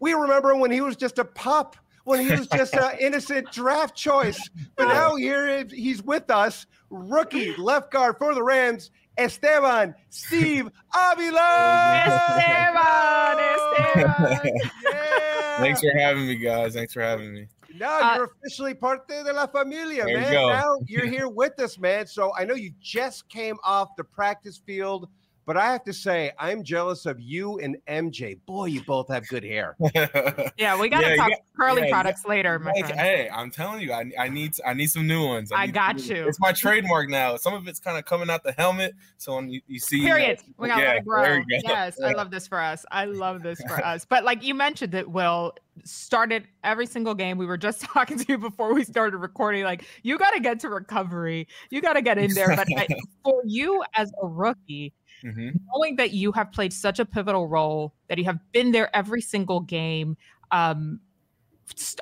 We 0.00 0.12
remember 0.14 0.54
when 0.56 0.70
he 0.70 0.80
was 0.80 0.96
just 0.96 1.18
a 1.18 1.24
pup, 1.24 1.76
when 2.04 2.20
he 2.24 2.30
was 2.30 2.46
just 2.46 2.74
an 2.74 2.96
innocent 3.00 3.50
draft 3.52 3.94
choice. 3.96 4.48
But 4.76 4.88
now 4.88 5.16
here 5.16 5.64
he's 5.70 6.02
with 6.02 6.30
us, 6.30 6.66
rookie 6.90 7.54
left 7.56 7.90
guard 7.90 8.16
for 8.18 8.34
the 8.34 8.42
Rams, 8.42 8.90
Esteban 9.16 9.94
Steve 10.10 10.68
Avila. 10.94 12.02
Esteban, 12.06 13.38
Esteban. 13.40 14.60
Yeah. 14.90 15.58
Thanks 15.58 15.80
for 15.80 15.90
having 15.98 16.26
me, 16.26 16.36
guys. 16.36 16.74
Thanks 16.74 16.92
for 16.92 17.02
having 17.02 17.34
me. 17.34 17.48
Now 17.74 18.00
Uh, 18.00 18.16
you're 18.16 18.30
officially 18.42 18.74
parte 18.74 19.08
de 19.08 19.32
la 19.32 19.46
familia, 19.46 20.04
There 20.04 20.16
you 20.16 20.20
man. 20.20 20.48
Now 20.48 20.78
you're 20.86 21.06
here 21.06 21.28
with 21.28 21.58
us, 21.60 21.78
man. 21.78 22.06
So 22.06 22.32
I 22.36 22.44
know 22.44 22.54
you 22.54 22.72
just 22.80 23.28
came 23.28 23.56
off 23.62 23.96
the 23.96 24.04
practice 24.04 24.58
field, 24.64 25.08
but 25.48 25.56
I 25.56 25.72
have 25.72 25.82
to 25.84 25.94
say, 25.94 26.30
I'm 26.38 26.62
jealous 26.62 27.06
of 27.06 27.18
you 27.18 27.58
and 27.60 27.78
MJ. 27.88 28.38
Boy, 28.44 28.66
you 28.66 28.82
both 28.82 29.08
have 29.08 29.26
good 29.28 29.42
hair. 29.42 29.76
Yeah, 30.58 30.78
we 30.78 30.88
got 30.88 31.00
to 31.02 31.10
Yeah, 31.10 31.16
talk 31.16 31.30
yeah, 31.30 31.36
curly 31.56 31.82
yeah, 31.82 31.90
products 31.90 32.26
later, 32.26 32.58
my 32.58 32.72
Hey, 32.74 32.80
friend. 32.82 33.00
hey, 33.00 33.30
I'm 33.32 33.50
telling 33.50 33.80
you, 33.80 33.92
I, 33.92 34.10
I 34.18 34.28
need 34.28 34.52
I 34.66 34.74
need 34.74 34.88
some 34.88 35.06
new 35.06 35.24
ones. 35.26 35.52
I 35.54 35.66
need 35.66 35.74
got 35.74 36.00
some 36.00 36.16
you. 36.16 36.28
It's 36.28 36.40
my 36.40 36.52
trademark 36.52 37.08
now. 37.08 37.36
Some 37.36 37.54
of 37.54 37.66
it's 37.68 37.78
kind 37.78 37.96
of 37.96 38.04
coming 38.04 38.28
out 38.28 38.42
the 38.42 38.52
helmet, 38.52 38.94
so 39.16 39.36
when 39.36 39.48
you, 39.48 39.60
you 39.68 39.78
see 39.78 40.00
Period. 40.00 40.40
We 40.58 40.68
gotta 40.68 40.84
let 40.84 40.96
it 40.96 41.04
grow. 41.06 41.38
go. 41.38 41.44
Yes, 41.48 41.98
I 42.02 42.12
love 42.12 42.30
this 42.30 42.46
for 42.46 42.60
us. 42.60 42.84
I 42.90 43.06
love 43.06 43.42
this 43.42 43.62
for 43.62 43.82
us. 43.84 44.04
But 44.04 44.24
like 44.24 44.42
you 44.42 44.54
mentioned 44.54 44.92
that 44.92 45.08
Will 45.08 45.54
started 45.84 46.48
every 46.64 46.86
single 46.86 47.14
game. 47.14 47.38
We 47.38 47.46
were 47.46 47.56
just 47.56 47.80
talking 47.82 48.18
to 48.18 48.24
you 48.28 48.38
before 48.38 48.74
we 48.74 48.84
started 48.84 49.18
recording. 49.18 49.64
Like 49.64 49.84
you 50.02 50.18
got 50.18 50.32
to 50.32 50.40
get 50.40 50.60
to 50.60 50.68
recovery. 50.68 51.48
You 51.70 51.80
got 51.80 51.94
to 51.94 52.02
get 52.02 52.18
in 52.18 52.34
there. 52.34 52.48
But 52.48 52.68
I, 52.76 52.86
for 53.24 53.42
you 53.44 53.82
as 53.96 54.10
a 54.22 54.26
rookie, 54.26 54.92
Mhm. 55.24 55.58
knowing 55.74 55.96
that 55.96 56.12
you 56.12 56.32
have 56.32 56.52
played 56.52 56.72
such 56.72 56.98
a 56.98 57.04
pivotal 57.04 57.46
role, 57.48 57.94
that 58.08 58.18
you 58.18 58.24
have 58.24 58.38
been 58.52 58.72
there 58.72 58.94
every 58.94 59.20
single 59.20 59.60
game. 59.60 60.16
Um, 60.50 61.00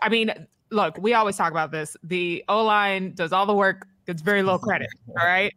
I 0.02 0.08
mean, 0.08 0.32
look, 0.70 0.96
we 0.98 1.14
always 1.14 1.36
talk 1.36 1.50
about 1.50 1.70
this. 1.72 1.96
The 2.02 2.44
O 2.48 2.64
line 2.64 3.14
does 3.14 3.32
all 3.32 3.46
the 3.46 3.54
work. 3.54 3.86
Gets 4.06 4.22
very 4.22 4.42
low 4.42 4.58
credit. 4.58 4.88
All 5.20 5.26
right. 5.26 5.52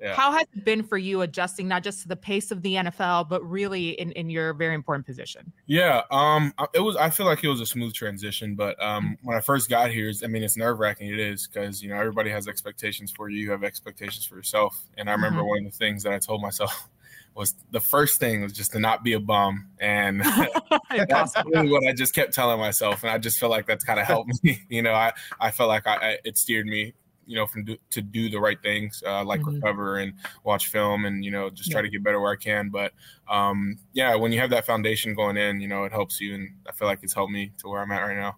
Yeah. 0.00 0.14
How 0.14 0.30
has 0.30 0.46
it 0.54 0.64
been 0.64 0.84
for 0.84 0.96
you 0.96 1.22
adjusting 1.22 1.66
not 1.66 1.82
just 1.82 2.02
to 2.02 2.08
the 2.08 2.14
pace 2.14 2.52
of 2.52 2.62
the 2.62 2.74
NFL, 2.74 3.28
but 3.28 3.42
really 3.42 4.00
in, 4.00 4.12
in 4.12 4.30
your 4.30 4.54
very 4.54 4.76
important 4.76 5.04
position? 5.04 5.50
Yeah, 5.66 6.02
um, 6.12 6.54
I- 6.58 6.68
it 6.74 6.78
was. 6.78 6.94
I 6.94 7.10
feel 7.10 7.26
like 7.26 7.42
it 7.42 7.48
was 7.48 7.60
a 7.60 7.66
smooth 7.66 7.92
transition, 7.94 8.54
but 8.54 8.80
um, 8.80 9.18
when 9.24 9.36
I 9.36 9.40
first 9.40 9.68
got 9.68 9.90
here, 9.90 10.12
I 10.22 10.28
mean, 10.28 10.44
it's 10.44 10.56
nerve 10.56 10.78
wracking. 10.78 11.08
It 11.12 11.18
is 11.18 11.48
because 11.48 11.82
you 11.82 11.88
know 11.88 11.96
everybody 11.96 12.30
has 12.30 12.46
expectations 12.46 13.10
for 13.10 13.28
you. 13.28 13.40
You 13.40 13.50
have 13.50 13.64
expectations 13.64 14.24
for 14.24 14.36
yourself, 14.36 14.80
and 14.96 15.10
I 15.10 15.12
remember 15.14 15.40
Mhm. 15.42 15.48
one 15.48 15.58
of 15.66 15.72
the 15.72 15.76
things 15.76 16.04
that 16.04 16.12
I 16.12 16.20
told 16.20 16.40
myself 16.42 16.88
was 17.38 17.54
the 17.70 17.80
first 17.80 18.20
thing 18.20 18.42
was 18.42 18.52
just 18.52 18.72
to 18.72 18.80
not 18.80 19.04
be 19.04 19.14
a 19.14 19.20
bum, 19.20 19.68
and 19.80 20.22
that's 21.08 21.36
really 21.44 21.70
what 21.70 21.86
I 21.88 21.92
just 21.92 22.14
kept 22.14 22.34
telling 22.34 22.58
myself, 22.60 23.02
and 23.02 23.10
I 23.10 23.18
just 23.18 23.38
feel 23.38 23.48
like 23.50 23.66
that's 23.66 23.84
kind 23.84 24.00
of 24.00 24.06
helped 24.06 24.32
me. 24.42 24.60
You 24.68 24.82
know, 24.82 24.92
I 24.94 25.12
I 25.40 25.50
felt 25.50 25.68
like 25.68 25.86
I, 25.86 25.94
I 25.96 26.18
it 26.24 26.38
steered 26.38 26.66
me. 26.66 26.94
You 27.26 27.36
know, 27.36 27.46
from 27.46 27.64
do, 27.64 27.76
to 27.90 28.00
do 28.00 28.30
the 28.30 28.40
right 28.40 28.56
things, 28.62 29.02
uh, 29.06 29.22
like 29.22 29.42
Mhm. 29.42 29.46
recover 29.46 29.98
and 29.98 30.14
watch 30.44 30.68
film, 30.68 31.04
and 31.04 31.24
you 31.24 31.30
know, 31.30 31.50
just 31.50 31.70
try 31.70 31.82
to 31.82 31.88
get 31.90 32.02
better 32.02 32.20
where 32.20 32.32
I 32.32 32.36
can. 32.36 32.70
But 32.70 32.92
um, 33.28 33.78
yeah, 33.92 34.14
when 34.14 34.32
you 34.32 34.40
have 34.40 34.50
that 34.50 34.64
foundation 34.66 35.14
going 35.14 35.36
in, 35.36 35.60
you 35.60 35.68
know, 35.68 35.84
it 35.84 35.92
helps 35.92 36.20
you, 36.22 36.34
and 36.34 36.48
I 36.66 36.72
feel 36.72 36.88
like 36.88 37.00
it's 37.02 37.14
helped 37.14 37.32
me 37.32 37.52
to 37.58 37.68
where 37.68 37.82
I'm 37.82 37.92
at 37.92 38.00
right 38.02 38.16
now. 38.16 38.36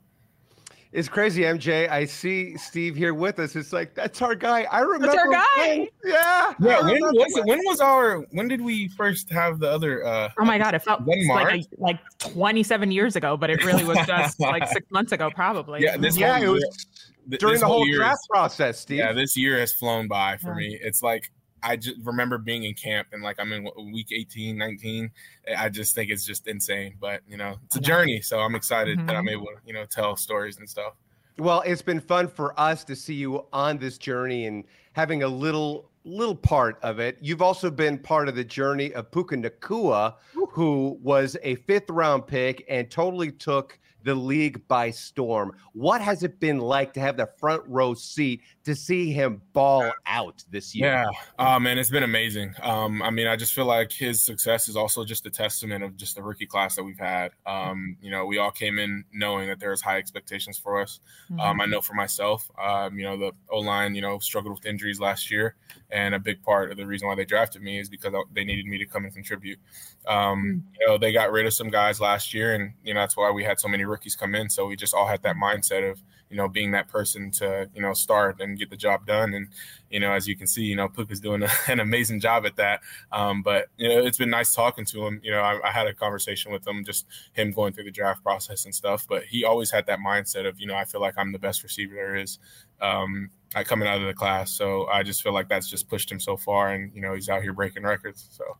It's 0.92 1.08
crazy, 1.08 1.42
MJ. 1.42 1.88
I 1.88 2.04
see 2.04 2.56
Steve 2.56 2.96
here 2.96 3.14
with 3.14 3.38
us. 3.38 3.54
It's 3.54 3.72
like 3.72 3.94
that's 3.94 4.20
our 4.22 4.34
guy. 4.34 4.62
I 4.64 4.80
remember. 4.80 5.06
That's 5.06 5.18
our 5.18 5.30
guy. 5.30 5.88
Yeah. 6.04 6.52
Yeah, 6.58 6.82
when 6.82 7.00
was 7.00 7.36
it? 7.36 7.46
When 7.46 7.60
was 7.64 7.80
our? 7.80 8.18
When 8.32 8.48
did 8.48 8.60
we 8.60 8.88
first 8.88 9.30
have 9.30 9.60
the 9.60 9.70
other? 9.70 10.04
uh 10.04 10.30
Oh 10.36 10.44
my 10.44 10.58
God, 10.58 10.74
it 10.74 10.80
felt 10.82 11.02
like, 11.28 11.54
a, 11.54 11.62
like 11.78 12.00
27 12.18 12.90
years 12.90 13.14
ago, 13.14 13.36
but 13.36 13.50
it 13.50 13.64
really 13.64 13.84
was 13.84 13.98
just 14.04 14.40
like 14.40 14.66
six 14.68 14.84
months 14.90 15.12
ago, 15.12 15.30
probably. 15.32 15.80
Yeah, 15.82 15.96
this 15.96 16.16
Yeah, 16.18 16.34
whole 16.38 16.42
it 16.42 16.48
was 16.54 16.86
th- 17.28 17.40
during 17.40 17.54
this 17.54 17.60
the 17.60 17.66
whole 17.68 17.86
year 17.86 17.98
draft 17.98 18.22
process, 18.28 18.80
Steve. 18.80 18.98
Yeah, 18.98 19.12
this 19.12 19.36
year 19.36 19.60
has 19.60 19.72
flown 19.72 20.08
by 20.08 20.38
for 20.38 20.60
Yeah. 20.60 20.68
me. 20.68 20.78
It's 20.82 21.04
like 21.04 21.30
I 21.62 21.76
just 21.76 21.98
remember 22.04 22.38
being 22.38 22.64
in 22.64 22.74
camp 22.74 23.08
and 23.12 23.22
like 23.22 23.38
I'm 23.38 23.52
in 23.52 23.68
week 23.92 24.12
18, 24.12 24.56
19. 24.56 25.10
I 25.56 25.68
just 25.68 25.94
think 25.94 26.10
it's 26.10 26.24
just 26.24 26.46
insane. 26.46 26.96
But 27.00 27.22
you 27.28 27.36
know, 27.36 27.56
it's 27.66 27.76
a 27.76 27.80
journey. 27.80 28.20
So 28.20 28.40
I'm 28.40 28.54
excited 28.54 28.98
that 29.00 29.06
Mhm. 29.14 29.18
I'm 29.18 29.28
able 29.28 29.46
to, 29.46 29.56
you 29.64 29.72
know, 29.72 29.84
tell 29.84 30.16
stories 30.16 30.58
and 30.58 30.68
stuff. 30.68 30.94
Well, 31.38 31.62
it's 31.62 31.82
been 31.82 32.00
fun 32.00 32.28
for 32.28 32.58
us 32.60 32.84
to 32.84 32.94
see 32.96 33.14
you 33.14 33.46
on 33.52 33.78
this 33.78 33.96
journey 33.98 34.46
and 34.46 34.64
having 34.92 35.22
a 35.22 35.28
little 35.28 35.90
little 36.04 36.34
part 36.34 36.78
of 36.82 36.98
it. 36.98 37.18
You've 37.20 37.42
also 37.42 37.70
been 37.70 37.98
part 37.98 38.26
of 38.26 38.34
the 38.34 38.42
journey 38.42 38.90
of 38.94 39.10
Puka 39.10 39.36
Nacua, 39.36 40.14
who 40.48 40.98
was 41.02 41.36
a 41.42 41.56
fifth 41.56 41.90
round 41.90 42.26
pick 42.26 42.64
and 42.70 42.90
totally 42.90 43.30
took 43.30 43.78
the 44.04 44.14
league 44.14 44.66
by 44.68 44.90
storm. 44.90 45.52
What 45.72 46.00
has 46.00 46.22
it 46.22 46.40
been 46.40 46.58
like 46.58 46.92
to 46.94 47.00
have 47.00 47.16
the 47.16 47.28
front 47.38 47.62
row 47.66 47.94
seat 47.94 48.42
to 48.64 48.74
see 48.74 49.12
him 49.12 49.42
ball 49.52 49.90
out 50.06 50.44
this 50.50 50.74
year? 50.74 50.88
Yeah, 50.88 51.10
oh 51.38 51.58
man, 51.58 51.78
it's 51.78 51.90
been 51.90 52.02
amazing. 52.02 52.54
Um, 52.62 53.02
I 53.02 53.10
mean, 53.10 53.26
I 53.26 53.36
just 53.36 53.54
feel 53.54 53.66
like 53.66 53.92
his 53.92 54.22
success 54.22 54.68
is 54.68 54.76
also 54.76 55.04
just 55.04 55.26
a 55.26 55.30
testament 55.30 55.84
of 55.84 55.96
just 55.96 56.14
the 56.14 56.22
rookie 56.22 56.46
class 56.46 56.76
that 56.76 56.84
we've 56.84 56.98
had. 56.98 57.32
Um, 57.46 57.96
you 58.00 58.10
know, 58.10 58.26
we 58.26 58.38
all 58.38 58.50
came 58.50 58.78
in 58.78 59.04
knowing 59.12 59.48
that 59.48 59.60
there's 59.60 59.80
high 59.80 59.98
expectations 59.98 60.58
for 60.58 60.80
us. 60.80 61.00
Mm-hmm. 61.30 61.40
Um, 61.40 61.60
I 61.60 61.66
know 61.66 61.80
for 61.80 61.94
myself, 61.94 62.50
um, 62.62 62.98
you 62.98 63.04
know, 63.04 63.16
the 63.16 63.32
O 63.50 63.58
line, 63.58 63.94
you 63.94 64.02
know, 64.02 64.18
struggled 64.18 64.54
with 64.54 64.66
injuries 64.66 65.00
last 65.00 65.30
year, 65.30 65.56
and 65.90 66.14
a 66.14 66.18
big 66.18 66.42
part 66.42 66.70
of 66.70 66.76
the 66.76 66.86
reason 66.86 67.08
why 67.08 67.14
they 67.14 67.24
drafted 67.24 67.62
me 67.62 67.78
is 67.78 67.88
because 67.88 68.12
they 68.34 68.44
needed 68.44 68.66
me 68.66 68.78
to 68.78 68.86
come 68.86 69.04
and 69.04 69.14
contribute. 69.14 69.58
Um, 70.06 70.64
you 70.78 70.86
know, 70.86 70.98
they 70.98 71.12
got 71.12 71.30
rid 71.30 71.46
of 71.46 71.52
some 71.52 71.68
guys 71.68 72.00
last 72.00 72.32
year, 72.32 72.54
and 72.54 72.72
you 72.82 72.94
know 72.94 73.00
that's 73.00 73.16
why 73.16 73.30
we 73.30 73.44
had 73.44 73.60
so 73.60 73.68
many 73.68 73.84
rookies 73.90 74.16
come 74.16 74.34
in. 74.34 74.48
So 74.48 74.66
we 74.66 74.76
just 74.76 74.94
all 74.94 75.06
had 75.06 75.22
that 75.22 75.36
mindset 75.36 75.90
of 75.90 76.00
you 76.30 76.36
know 76.36 76.48
being 76.48 76.70
that 76.70 76.88
person 76.88 77.30
to 77.32 77.68
you 77.74 77.82
know 77.82 77.92
start 77.92 78.40
and 78.40 78.58
get 78.58 78.70
the 78.70 78.76
job 78.76 79.06
done. 79.06 79.34
And 79.34 79.48
you 79.90 80.00
know, 80.00 80.12
as 80.12 80.26
you 80.28 80.36
can 80.36 80.46
see, 80.46 80.62
you 80.62 80.76
know 80.76 80.88
Puka's 80.88 81.20
doing 81.20 81.42
a, 81.42 81.48
an 81.68 81.80
amazing 81.80 82.20
job 82.20 82.46
at 82.46 82.56
that. 82.56 82.80
Um, 83.12 83.42
but 83.42 83.66
you 83.76 83.88
know, 83.88 83.98
it's 84.04 84.18
been 84.18 84.30
nice 84.30 84.54
talking 84.54 84.84
to 84.86 85.06
him. 85.06 85.20
You 85.22 85.32
know, 85.32 85.40
I, 85.40 85.68
I 85.68 85.70
had 85.70 85.86
a 85.86 85.94
conversation 85.94 86.52
with 86.52 86.66
him, 86.66 86.84
just 86.84 87.06
him 87.32 87.52
going 87.52 87.72
through 87.72 87.84
the 87.84 87.90
draft 87.90 88.22
process 88.22 88.64
and 88.64 88.74
stuff. 88.74 89.06
But 89.08 89.24
he 89.24 89.44
always 89.44 89.70
had 89.70 89.86
that 89.86 89.98
mindset 89.98 90.46
of 90.46 90.60
you 90.60 90.66
know 90.66 90.76
I 90.76 90.84
feel 90.84 91.00
like 91.00 91.14
I'm 91.16 91.32
the 91.32 91.38
best 91.38 91.62
receiver 91.62 91.94
there 91.94 92.16
is. 92.16 92.38
Um, 92.80 93.30
coming 93.66 93.88
out 93.88 94.00
of 94.00 94.06
the 94.06 94.14
class, 94.14 94.52
so 94.52 94.86
I 94.86 95.02
just 95.02 95.22
feel 95.22 95.34
like 95.34 95.48
that's 95.48 95.68
just 95.68 95.88
pushed 95.88 96.10
him 96.10 96.20
so 96.20 96.36
far, 96.36 96.70
and 96.72 96.90
you 96.94 97.02
know 97.02 97.14
he's 97.14 97.28
out 97.28 97.42
here 97.42 97.52
breaking 97.52 97.82
records. 97.82 98.28
So 98.30 98.56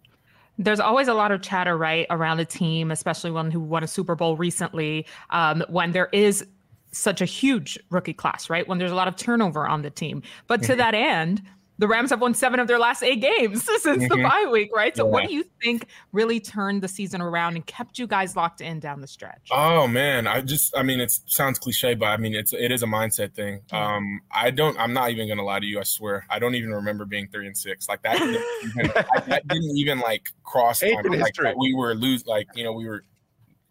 there's 0.61 0.79
always 0.81 1.09
a 1.09 1.15
lot 1.15 1.33
of 1.33 1.41
chatter 1.41 1.77
right 1.77 2.07
around 2.11 2.39
a 2.39 2.45
team 2.45 2.91
especially 2.91 3.31
one 3.31 3.51
who 3.51 3.59
won 3.59 3.83
a 3.83 3.87
super 3.89 4.15
bowl 4.15 4.37
recently 4.37 5.07
um, 5.31 5.65
when 5.69 5.93
there 5.93 6.09
is 6.13 6.47
such 6.93 7.21
a 7.21 7.25
huge 7.25 7.79
rookie 7.91 8.13
class 8.13 8.51
right 8.51 8.69
when 8.69 8.79
there's 8.79 8.91
a 8.91 8.95
lot 8.95 9.09
of 9.09 9.17
turnover 9.17 9.67
on 9.67 9.83
the 9.83 9.91
team 9.91 10.23
but 10.47 10.63
to 10.63 10.75
Mhm. 10.75 10.77
that 10.77 10.95
end 10.95 11.43
the 11.81 11.89
rams 11.89 12.11
have 12.11 12.21
won 12.21 12.35
seven 12.35 12.61
of 12.61 12.69
their 12.69 12.79
last 12.79 13.03
eight 13.03 13.21
games 13.21 13.65
since 13.83 13.83
the 14.09 14.15
Mhm. 14.15 14.23
bye 14.23 14.49
week 14.53 14.71
right 14.77 14.95
so 14.97 15.05
what 15.05 15.27
do 15.27 15.35
you 15.35 15.45
think 15.63 15.87
really 16.13 16.39
turned 16.39 16.83
the 16.83 16.89
season 16.89 17.21
around 17.23 17.57
and 17.57 17.67
kept 17.67 17.99
you 17.99 18.07
guys 18.07 18.37
locked 18.37 18.61
in 18.61 18.79
down 18.79 19.01
the 19.01 19.07
stretch 19.07 19.49
Oh 19.51 19.89
man, 19.89 20.27
I 20.27 20.43
just 20.43 20.77
I 20.77 20.83
mean 20.83 21.01
it 21.01 21.11
sounds 21.27 21.59
cliche, 21.59 21.95
but 21.95 22.07
I 22.07 22.17
mean 22.19 22.35
it's 22.35 22.53
it 22.53 22.71
is 22.71 22.83
a 22.83 22.87
mindset 22.87 23.33
thing. 23.35 23.63
Um 23.73 24.21
I 24.31 24.51
don't 24.51 24.79
I'm 24.79 24.93
not 24.93 25.11
even 25.11 25.27
gonna 25.27 25.43
lie 25.43 25.59
to 25.59 25.67
you, 25.67 25.81
I 25.81 25.85
swear. 25.85 26.27
I 26.31 26.39
don't 26.39 26.55
even 26.55 26.71
remember 26.71 27.05
being 27.07 27.29
three 27.33 27.47
and 27.47 27.57
six. 27.57 27.89
Like 27.89 28.03
that 28.03 28.19
didn't 28.19 28.45
even, 28.77 28.93
that 29.29 29.49
didn't 29.49 29.77
even 29.77 30.01
like 30.01 30.29
cross 30.45 30.83
Eighth 30.83 30.97
my 31.05 31.15
in 31.15 31.21
like 31.21 31.35
that 31.43 31.57
we 31.57 31.73
were 31.75 31.95
lose 31.95 32.27
like 32.27 32.47
you 32.55 32.63
know, 32.65 32.73
we 32.73 32.87
were 32.87 33.05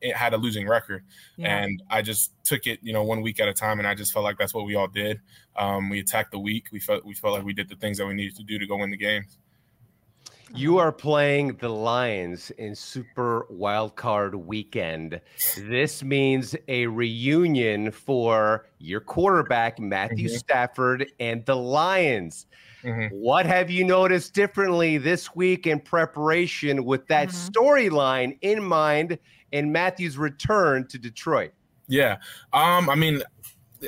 it 0.02 0.16
had 0.16 0.34
a 0.34 0.38
losing 0.38 0.68
record. 0.68 1.04
Yeah. 1.38 1.58
And 1.58 1.82
I 1.90 2.02
just 2.02 2.34
took 2.44 2.68
it, 2.68 2.80
you 2.82 2.94
know, 2.94 3.04
one 3.04 3.22
week 3.22 3.40
at 3.40 3.48
a 3.48 3.54
time 3.54 3.80
and 3.80 3.88
I 3.88 3.96
just 3.96 4.14
felt 4.14 4.24
like 4.24 4.38
that's 4.38 4.54
what 4.54 4.66
we 4.66 4.76
all 4.76 4.88
did. 4.88 5.20
Um 5.56 5.90
we 5.90 6.00
attacked 6.00 6.32
the 6.32 6.40
week. 6.40 6.68
We 6.72 6.80
felt 6.80 7.06
we 7.06 7.14
felt 7.14 7.34
like 7.34 7.44
we 7.44 7.54
did 7.54 7.70
the 7.70 7.76
things 7.76 7.98
that 7.98 8.08
we 8.08 8.14
needed 8.14 8.36
to 8.38 8.44
do 8.44 8.58
to 8.60 8.66
go 8.68 8.78
win 8.78 8.92
the 8.92 8.98
games. 8.98 9.38
You 10.56 10.80
are 10.80 10.92
playing 10.92 11.58
the 11.58 11.70
Lions 11.70 12.50
in 12.52 12.74
Super 12.74 13.46
Wildcard 13.52 14.34
Weekend. 14.34 15.22
This 15.56 16.04
means 16.04 16.56
a 16.68 16.88
reunion 16.88 17.92
for 17.92 18.66
your 18.80 19.00
quarterback, 19.00 19.80
Matthew 19.80 20.28
Mhm. 20.28 20.38
Stafford, 20.40 21.12
and 21.20 21.46
the 21.46 21.56
Lions. 21.56 22.48
Mhm. 22.84 23.12
What 23.12 23.46
have 23.46 23.70
you 23.70 23.84
noticed 23.84 24.34
differently 24.34 24.98
this 24.98 25.36
week 25.36 25.68
in 25.68 25.80
preparation 25.80 26.84
with 26.84 27.06
that 27.08 27.30
storyline 27.30 28.36
in 28.42 28.64
mind 28.64 29.20
in 29.52 29.72
Matthew's 29.72 30.18
return 30.18 30.88
to 30.88 30.98
Detroit? 30.98 31.52
Yeah. 31.88 32.18
Um, 32.54 32.90
I 32.90 32.96
mean, 32.96 33.24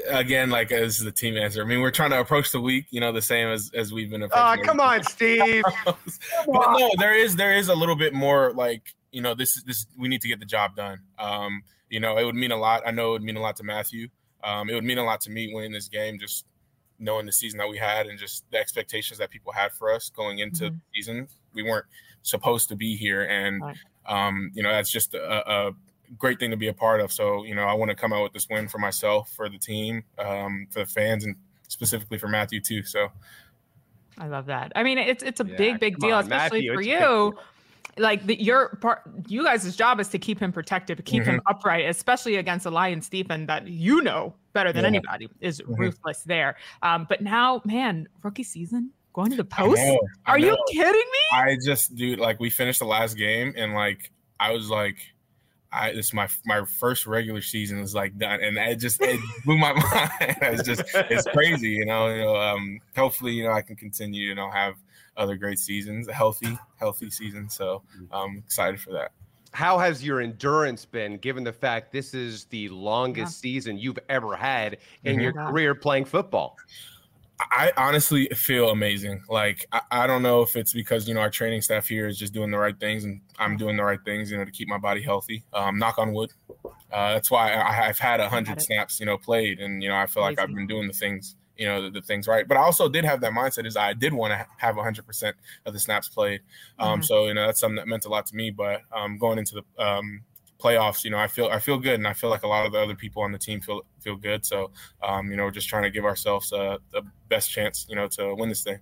again, 0.09 0.49
like 0.49 0.69
this 0.69 0.97
is 0.97 1.03
the 1.03 1.11
team 1.11 1.37
answer. 1.37 1.61
I 1.61 1.65
mean, 1.65 1.81
we're 1.81 1.91
trying 1.91 2.11
to 2.11 2.19
approach 2.19 2.51
the 2.51 2.61
week, 2.61 2.87
you 2.89 2.99
know, 2.99 3.11
the 3.11 3.21
same 3.21 3.47
as 3.47 3.71
as 3.73 3.93
we've 3.93 4.09
been 4.09 4.23
approaching. 4.23 4.63
Oh, 4.63 4.65
come 4.65 4.79
on, 4.79 5.03
Steve. 5.03 5.63
but 5.85 5.97
no, 6.47 6.91
there 6.97 7.15
is 7.15 7.35
there 7.35 7.55
is 7.55 7.69
a 7.69 7.75
little 7.75 7.95
bit 7.95 8.13
more 8.13 8.53
like 8.53 8.95
you 9.11 9.21
know 9.21 9.33
this 9.33 9.57
is 9.57 9.63
this 9.63 9.85
we 9.97 10.07
need 10.07 10.21
to 10.21 10.27
get 10.27 10.39
the 10.39 10.45
job 10.45 10.75
done. 10.75 10.99
Um, 11.19 11.63
you 11.89 11.99
know, 11.99 12.17
it 12.17 12.23
would 12.23 12.35
mean 12.35 12.51
a 12.51 12.57
lot. 12.57 12.83
I 12.85 12.91
know 12.91 13.09
it 13.09 13.11
would 13.13 13.23
mean 13.23 13.37
a 13.37 13.41
lot 13.41 13.57
to 13.57 13.63
Matthew. 13.63 14.07
Um, 14.43 14.69
it 14.69 14.73
would 14.73 14.83
mean 14.83 14.97
a 14.97 15.03
lot 15.03 15.21
to 15.21 15.29
me 15.29 15.53
winning 15.53 15.71
this 15.71 15.87
game, 15.87 16.17
just 16.19 16.45
knowing 16.97 17.25
the 17.25 17.31
season 17.31 17.57
that 17.59 17.69
we 17.69 17.77
had 17.77 18.07
and 18.07 18.17
just 18.17 18.49
the 18.51 18.57
expectations 18.57 19.19
that 19.19 19.29
people 19.29 19.51
had 19.51 19.71
for 19.73 19.91
us 19.91 20.09
going 20.09 20.39
into 20.39 20.69
the 20.69 20.79
season. 20.95 21.27
We 21.53 21.63
weren't 21.63 21.85
supposed 22.23 22.69
to 22.69 22.75
be 22.75 22.95
here, 22.95 23.23
and 23.23 23.61
um, 24.05 24.51
you 24.53 24.63
know 24.63 24.71
that's 24.71 24.91
just 24.91 25.13
a, 25.13 25.49
a 25.67 25.71
great 26.17 26.39
thing 26.39 26.51
to 26.51 26.57
be 26.57 26.67
a 26.67 26.73
part 26.73 27.01
of. 27.01 27.11
So 27.11 27.43
you 27.43 27.55
know, 27.55 27.63
I 27.63 27.73
want 27.73 27.89
to 27.89 27.95
come 27.95 28.13
out 28.13 28.23
with 28.23 28.33
this 28.33 28.47
win 28.49 28.67
for 28.67 28.77
myself, 28.77 29.31
for 29.31 29.49
the 29.49 29.57
team, 29.57 30.03
um, 30.17 30.67
for 30.71 30.79
the 30.79 30.85
fans, 30.85 31.25
and 31.25 31.35
specifically 31.67 32.17
for 32.17 32.27
Matthew 32.27 32.61
too. 32.61 32.83
So. 32.83 33.09
I 34.17 34.27
love 34.27 34.45
that. 34.47 34.71
I 34.75 34.83
mean, 34.83 34.97
it's 34.97 35.23
it's 35.23 35.39
a 35.39 35.45
Yeah, 35.45 35.55
big, 35.55 35.79
big 35.79 35.97
deal, 35.99 36.15
on, 36.17 36.23
especially 36.23 36.67
Matthew, 36.67 36.73
for 36.75 36.81
it's 36.81 36.87
a 36.87 36.91
big 36.91 36.99
you. 37.01 37.39
Like 37.97 38.25
the, 38.25 38.41
your 38.41 38.77
part, 38.81 39.01
you 39.27 39.43
guys' 39.43 39.75
job 39.75 39.99
is 39.99 40.07
to 40.09 40.19
keep 40.19 40.39
him 40.39 40.51
protected, 40.51 40.97
to 40.97 41.03
keep 41.03 41.23
him 41.23 41.37
Mhm. 41.37 41.41
upright, 41.47 41.85
especially 41.89 42.35
against 42.35 42.65
a 42.65 42.69
Lions 42.69 43.09
defense 43.09 43.47
that 43.47 43.67
you 43.67 44.01
know 44.01 44.35
better 44.53 44.71
than 44.71 44.83
Yeah. 44.83 44.89
anybody 44.89 45.27
is 45.39 45.61
Mhm. 45.61 45.77
ruthless 45.77 46.23
there. 46.23 46.55
Um, 46.83 47.05
but 47.09 47.21
now, 47.21 47.61
man, 47.65 48.07
rookie 48.23 48.43
season 48.43 48.91
going 49.13 49.31
to 49.31 49.37
the 49.37 49.43
post. 49.43 49.81
know, 49.81 49.99
Are 50.25 50.39
you 50.39 50.57
kidding 50.71 50.93
me? 50.93 51.19
I 51.37 51.57
just, 51.63 51.95
dude, 51.95 52.19
like 52.19 52.39
we 52.39 52.49
finished 52.49 52.79
the 52.79 52.85
last 52.85 53.15
game 53.17 53.53
and 53.57 53.73
like 53.73 54.11
I 54.39 54.51
was 54.51 54.69
like, 54.69 54.97
I 55.73 55.93
this 55.93 56.13
my 56.13 56.27
my 56.45 56.65
first 56.65 57.07
regular 57.07 57.41
season 57.41 57.79
is 57.79 57.95
like 57.95 58.17
done, 58.17 58.41
and 58.41 58.57
it 58.57 58.75
just 58.75 59.01
it 59.01 59.19
blew 59.45 59.57
my 59.57 59.71
mind. 59.73 60.11
it's 60.41 60.63
just 60.63 60.83
it's 61.09 61.25
crazy, 61.31 61.69
you 61.69 61.85
know. 61.85 62.13
You 62.13 62.21
know, 62.23 62.35
um, 62.35 62.79
hopefully, 62.95 63.31
you 63.31 63.45
know, 63.45 63.51
I 63.53 63.61
can 63.61 63.77
continue, 63.77 64.27
you 64.27 64.35
know, 64.35 64.51
have 64.51 64.73
other 65.15 65.37
great 65.37 65.59
seasons, 65.59 66.09
a 66.09 66.13
healthy, 66.13 66.57
healthy 66.77 67.09
season. 67.09 67.49
So 67.49 67.83
I'm 68.11 68.39
excited 68.45 68.81
for 68.81 68.91
that. 68.93 69.11
How 69.53 69.77
has 69.77 70.03
your 70.03 70.19
endurance 70.21 70.83
been 70.85 71.17
given 71.17 71.43
the 71.45 71.53
fact 71.53 71.91
this 71.93 72.13
is 72.13 72.45
the 72.45 72.67
longest 72.69 73.39
season 73.39 73.77
you've 73.77 73.99
ever 74.09 74.35
had 74.35 74.77
in 75.05 75.17
Mhm. 75.17 75.21
your 75.23 75.33
career 75.33 75.73
playing 75.75 76.05
football? 76.05 76.57
I 77.49 77.71
honestly 77.77 78.27
feel 78.29 78.69
amazing. 78.69 79.23
Like 79.29 79.65
I, 79.71 79.81
I 79.91 80.07
don't 80.07 80.21
know 80.21 80.41
if 80.41 80.55
it's 80.55 80.73
because 80.73 81.07
you 81.07 81.13
know 81.13 81.21
our 81.21 81.29
training 81.29 81.61
staff 81.61 81.87
here 81.87 82.07
is 82.07 82.17
just 82.17 82.33
doing 82.33 82.51
the 82.51 82.57
right 82.57 82.79
things, 82.79 83.03
and 83.03 83.21
I'm 83.39 83.57
doing 83.57 83.77
the 83.77 83.83
right 83.83 83.99
things, 84.03 84.29
you 84.31 84.37
know, 84.37 84.45
to 84.45 84.51
keep 84.51 84.67
my 84.67 84.77
body 84.77 85.01
healthy. 85.01 85.43
Um, 85.53 85.79
knock 85.79 85.97
on 85.97 86.13
wood. 86.13 86.31
Uh, 86.91 87.13
that's 87.13 87.31
why 87.31 87.53
I, 87.53 87.87
I've 87.87 87.99
had 87.99 88.19
a 88.19 88.29
hundred 88.29 88.61
snaps, 88.61 88.99
you 88.99 89.05
know, 89.05 89.17
played, 89.17 89.59
and 89.59 89.81
you 89.81 89.89
know 89.89 89.95
I 89.95 90.05
feel 90.07 90.23
like 90.23 90.39
I've 90.39 90.53
been 90.53 90.67
doing 90.67 90.87
the 90.87 90.93
things, 90.93 91.35
you 91.57 91.65
know, 91.65 91.81
the, 91.83 91.89
the 91.89 92.01
things 92.01 92.27
right. 92.27 92.47
But 92.47 92.57
I 92.57 92.61
also 92.61 92.89
did 92.89 93.05
have 93.05 93.21
that 93.21 93.31
mindset 93.31 93.65
is 93.65 93.77
I 93.77 93.93
did 93.93 94.13
want 94.13 94.31
to 94.33 94.45
have 94.57 94.75
hundred 94.75 95.05
percent 95.07 95.35
of 95.65 95.73
the 95.73 95.79
snaps 95.79 96.09
played. 96.09 96.41
Um, 96.79 96.99
Mhm. 96.99 97.05
So 97.05 97.27
you 97.27 97.33
know 97.33 97.45
that's 97.45 97.59
something 97.61 97.77
that 97.77 97.87
meant 97.87 98.05
a 98.05 98.09
lot 98.09 98.25
to 98.27 98.35
me. 98.35 98.51
But 98.51 98.81
um, 98.95 99.17
going 99.17 99.39
into 99.39 99.55
the 99.55 99.83
um, 99.83 100.21
playoffs, 100.61 101.03
you 101.03 101.09
know, 101.09 101.17
I 101.17 101.27
feel 101.27 101.47
I 101.47 101.59
feel 101.59 101.77
good, 101.77 101.95
and 101.95 102.07
I 102.07 102.13
feel 102.13 102.29
like 102.29 102.43
a 102.43 102.47
lot 102.47 102.65
of 102.65 102.71
the 102.71 102.79
other 102.79 102.95
people 102.95 103.23
on 103.23 103.31
the 103.31 103.37
team 103.37 103.61
feel 103.61 103.81
feel 103.99 104.15
good. 104.15 104.45
So, 104.45 104.71
um, 105.03 105.31
you 105.31 105.37
know, 105.37 105.49
just 105.49 105.67
trying 105.67 105.83
to 105.83 105.89
give 105.89 106.05
ourselves 106.05 106.51
uh, 106.53 106.77
the 106.91 107.01
best 107.29 107.49
chance, 107.49 107.85
you 107.89 107.95
know, 107.95 108.07
to 108.09 108.35
win 108.35 108.49
this 108.49 108.63
thing. 108.63 108.79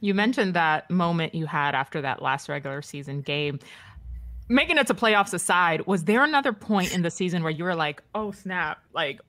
You 0.00 0.14
mentioned 0.14 0.54
that 0.54 0.90
moment 0.90 1.34
you 1.34 1.46
had 1.46 1.74
after 1.74 2.00
that 2.02 2.20
last 2.22 2.48
regular 2.48 2.82
season 2.82 3.22
game. 3.22 3.58
Making 4.48 4.76
it 4.76 4.86
to 4.88 4.94
playoffs 4.94 5.32
aside, 5.32 5.86
was 5.86 6.04
there 6.04 6.22
another 6.22 6.52
point 6.52 6.94
in 6.94 7.00
the 7.00 7.10
season 7.10 7.42
where 7.42 7.52
you 7.52 7.64
were 7.64 7.74
like, 7.74 8.02
"Oh 8.14 8.30
snap! 8.32 8.78
Like, 8.92 9.20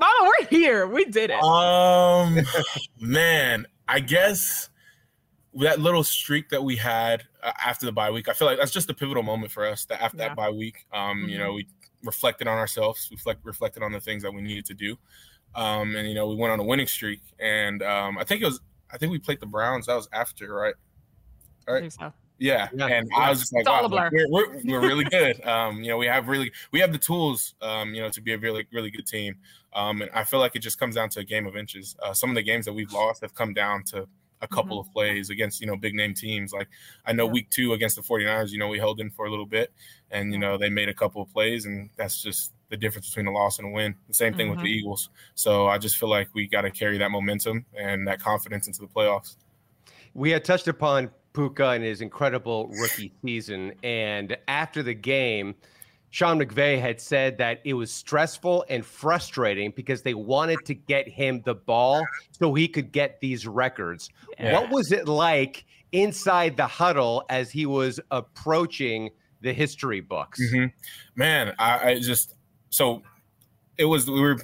oh, 0.00 0.32
we're 0.40 0.46
here. 0.48 0.86
We 0.86 1.04
did 1.04 1.30
it." 1.30 1.42
Um, 1.42 2.40
man, 3.00 3.66
I 3.86 4.00
guess 4.00 4.70
that 5.60 5.80
little 5.80 6.02
streak 6.04 6.48
that 6.50 6.62
we 6.62 6.76
had 6.76 7.24
uh, 7.42 7.52
after 7.64 7.86
the 7.86 7.92
bye 7.92 8.10
week, 8.10 8.28
I 8.28 8.32
feel 8.32 8.46
like 8.48 8.58
that's 8.58 8.72
just 8.72 8.90
a 8.90 8.94
pivotal 8.94 9.22
moment 9.22 9.52
for 9.52 9.64
us. 9.66 9.84
That 9.86 10.02
after 10.02 10.18
Yeah. 10.18 10.28
that 10.28 10.36
bye 10.36 10.50
week, 10.50 10.86
um, 10.92 11.28
you 11.28 11.38
know, 11.38 11.52
we 11.54 11.66
reflected 12.02 12.48
on 12.48 12.58
ourselves, 12.58 13.08
reflect, 13.10 13.44
reflected 13.44 13.82
on 13.82 13.92
the 13.92 14.00
things 14.00 14.22
that 14.22 14.32
we 14.32 14.42
needed 14.42 14.64
to 14.66 14.74
do, 14.74 14.96
um, 15.54 15.94
and 15.96 16.08
you 16.08 16.14
know, 16.14 16.26
we 16.28 16.36
went 16.36 16.52
on 16.52 16.60
a 16.60 16.64
winning 16.64 16.86
streak. 16.86 17.20
And 17.38 17.82
um, 17.82 18.18
I 18.18 18.24
think 18.24 18.42
it 18.42 18.46
was, 18.46 18.60
I 18.92 18.98
think 18.98 19.12
we 19.12 19.18
played 19.18 19.40
the 19.40 19.46
Browns. 19.46 19.86
That 19.86 19.94
was 19.94 20.08
after, 20.12 20.52
right? 20.52 20.74
Right. 21.68 21.92
so. 21.92 22.12
Yeah. 22.38 22.68
Yeah. 22.74 22.86
and 22.88 23.08
I 23.16 23.30
was 23.30 23.38
just 23.40 23.52
like, 23.54 23.66
wow, 23.66 23.84
a 23.84 23.88
blur. 23.88 24.10
we're, 24.12 24.28
we're, 24.28 24.60
we're 24.64 24.80
really 24.80 25.04
good. 25.10 25.42
Um, 25.46 25.82
you 25.82 25.88
know, 25.90 25.96
we 25.96 26.06
have 26.06 26.26
really 26.26 26.50
we 26.72 26.80
have 26.80 26.90
the 26.92 26.98
tools, 26.98 27.54
um, 27.62 27.94
you 27.94 28.02
know, 28.02 28.08
to 28.10 28.20
be 28.20 28.32
a 28.32 28.38
really 28.38 28.66
really 28.72 28.90
good 28.90 29.06
team. 29.06 29.36
Um, 29.72 30.02
and 30.02 30.10
I 30.12 30.24
feel 30.24 30.40
like 30.40 30.56
it 30.56 30.58
just 30.60 30.78
comes 30.78 30.96
down 30.96 31.08
to 31.10 31.20
a 31.20 31.24
game 31.24 31.46
of 31.46 31.56
inches. 31.56 31.96
Uh, 32.02 32.12
some 32.12 32.30
of 32.30 32.36
the 32.36 32.42
games 32.42 32.64
that 32.66 32.72
we've 32.72 32.92
lost 32.92 33.22
have 33.22 33.34
come 33.34 33.54
down 33.54 33.84
to 33.84 34.08
a 34.44 34.46
mm-hmm. 34.46 34.54
couple 34.54 34.80
of 34.80 34.90
plays 34.92 35.30
against 35.30 35.60
you 35.60 35.66
know 35.66 35.76
big 35.76 35.94
name 35.94 36.14
teams. 36.14 36.52
Like 36.52 36.68
I 37.06 37.12
know 37.12 37.26
week 37.26 37.50
two 37.50 37.72
against 37.72 37.96
the 37.96 38.02
49ers, 38.02 38.50
you 38.50 38.58
know, 38.58 38.68
we 38.68 38.78
held 38.78 39.00
in 39.00 39.10
for 39.10 39.26
a 39.26 39.30
little 39.30 39.46
bit, 39.46 39.72
and 40.10 40.32
you 40.32 40.38
know 40.38 40.56
they 40.56 40.68
made 40.68 40.88
a 40.88 40.94
couple 40.94 41.22
of 41.22 41.32
plays, 41.32 41.66
and 41.66 41.90
that's 41.96 42.22
just 42.22 42.52
the 42.70 42.76
difference 42.76 43.08
between 43.08 43.26
a 43.26 43.32
loss 43.32 43.58
and 43.58 43.68
a 43.68 43.70
win. 43.70 43.94
The 44.08 44.14
same 44.14 44.34
thing 44.34 44.48
with 44.48 44.58
mm-hmm. 44.58 44.66
the. 44.66 44.70
Eagles. 44.70 45.10
So 45.34 45.68
I 45.68 45.78
just 45.78 45.96
feel 45.96 46.08
like 46.08 46.28
we 46.34 46.46
got 46.46 46.62
to 46.62 46.70
carry 46.70 46.98
that 46.98 47.10
momentum 47.10 47.64
and 47.76 48.06
that 48.08 48.20
confidence 48.20 48.66
into 48.66 48.80
the 48.80 48.88
playoffs. 48.88 49.36
We 50.14 50.30
had 50.30 50.44
touched 50.44 50.68
upon 50.68 51.10
Puka 51.32 51.70
and 51.70 51.84
his 51.84 52.00
incredible 52.00 52.68
rookie 52.68 53.12
season. 53.24 53.72
And 53.82 54.36
after 54.48 54.82
the 54.82 54.94
game, 54.94 55.54
Sean 56.14 56.38
McVay 56.38 56.80
had 56.80 57.00
said 57.00 57.38
that 57.38 57.60
it 57.64 57.74
was 57.74 57.90
stressful 57.90 58.64
and 58.68 58.86
frustrating 58.86 59.72
because 59.74 60.02
they 60.02 60.14
wanted 60.14 60.64
to 60.64 60.72
get 60.72 61.08
him 61.08 61.42
the 61.44 61.56
ball 61.56 62.06
so 62.30 62.54
he 62.54 62.68
could 62.68 62.92
get 62.92 63.18
these 63.20 63.48
records. 63.48 64.10
Yeah. 64.38 64.52
What 64.52 64.70
was 64.70 64.92
it 64.92 65.08
like 65.08 65.64
inside 65.90 66.56
the 66.56 66.68
huddle 66.68 67.24
as 67.30 67.50
he 67.50 67.66
was 67.66 67.98
approaching 68.12 69.10
the 69.40 69.52
history 69.52 70.00
books? 70.00 70.40
Mhm. 70.40 70.72
Man, 71.16 71.52
I, 71.58 71.90
I 71.90 71.98
just 71.98 72.36
so 72.70 73.02
it 73.78 73.84
was 73.86 74.08
we 74.10 74.20
were 74.20 74.38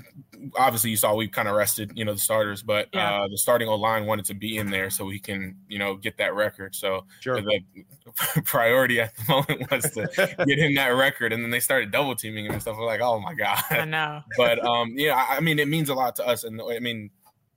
obviously 0.59 0.91
you 0.91 0.97
saw 0.97 1.15
we 1.15 1.29
kind 1.29 1.49
of 1.49 1.55
rested 1.55 1.93
you 1.95 2.05
know 2.05 2.13
the 2.15 2.19
starters, 2.21 2.63
but 2.63 2.89
Yeah. 2.93 3.23
uh, 3.23 3.29
the 3.29 3.39
starting 3.39 3.69
O 3.69 3.75
line 3.77 4.07
wanted 4.07 4.25
to 4.27 4.35
be 4.35 4.57
in 4.57 4.71
there 4.71 4.91
so 4.91 5.09
he 5.09 5.19
can 5.19 5.57
you 5.69 5.79
know 5.79 5.95
get 5.97 6.17
that 6.19 6.35
record. 6.35 6.75
So 6.75 7.05
Sure. 7.21 7.41
the 7.41 7.61
priority 8.45 9.01
at 9.01 9.15
the 9.17 9.25
moment 9.33 9.71
was 9.71 9.85
to 9.93 10.09
get 10.47 10.59
him 10.59 10.75
that 10.77 10.89
record, 10.89 11.33
and 11.33 11.43
then 11.43 11.51
they 11.51 11.61
started 11.61 11.91
double 11.91 12.15
teaming 12.17 12.47
him 12.47 12.53
and 12.53 12.63
stuff. 12.63 12.77
We're 12.77 12.87
like, 12.87 13.01
oh 13.01 13.21
my 13.21 13.35
god. 13.35 13.63
I 13.71 13.85
know. 13.85 14.23
but 14.37 14.65
um, 14.65 14.95
yeah, 14.97 15.15
I, 15.15 15.37
I 15.37 15.41
mean, 15.41 15.59
it 15.59 15.69
means 15.69 15.89
a 15.91 15.95
lot 15.95 16.17
to 16.17 16.27
us, 16.27 16.45
and 16.45 16.61
I 16.61 16.79
mean, 16.81 17.11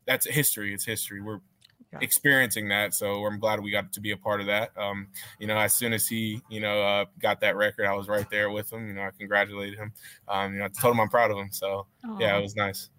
that's 0.06 0.26
history. 0.28 0.74
It's 0.74 0.86
history. 0.86 1.22
We're 1.22 1.40
experiencing 2.02 2.70
that, 2.70 2.94
so 2.94 3.26
I'm 3.26 3.40
glad 3.40 3.62
we 3.62 3.72
got 3.72 3.92
to 3.94 4.02
be 4.02 4.12
a 4.12 4.18
part 4.18 4.42
of 4.42 4.48
that. 4.48 4.72
Um, 4.78 5.08
you 5.40 5.48
know, 5.48 5.58
as 5.58 5.78
soon 5.78 5.94
as 5.94 6.08
he, 6.08 6.42
you 6.50 6.60
know, 6.60 6.82
uh, 6.82 7.06
got 7.20 7.42
that 7.42 7.56
record, 7.56 7.86
I 7.86 7.94
was 7.94 8.08
right 8.08 8.30
there 8.30 8.50
with 8.50 8.72
him. 8.72 8.88
You 8.88 8.94
know, 8.94 9.02
I 9.02 9.12
congratulated 9.18 9.78
him. 9.78 9.94
Um, 10.28 10.54
you 10.54 10.60
know, 10.60 10.66
I 10.66 10.70
told 10.70 10.94
him 10.94 11.02
I'm 11.02 11.10
proud 11.10 11.32
of 11.32 11.38
him. 11.38 11.50
So 11.52 11.88
yeah, 12.20 12.38
it 12.38 12.42
was 12.42 12.56
nice. 12.56 12.90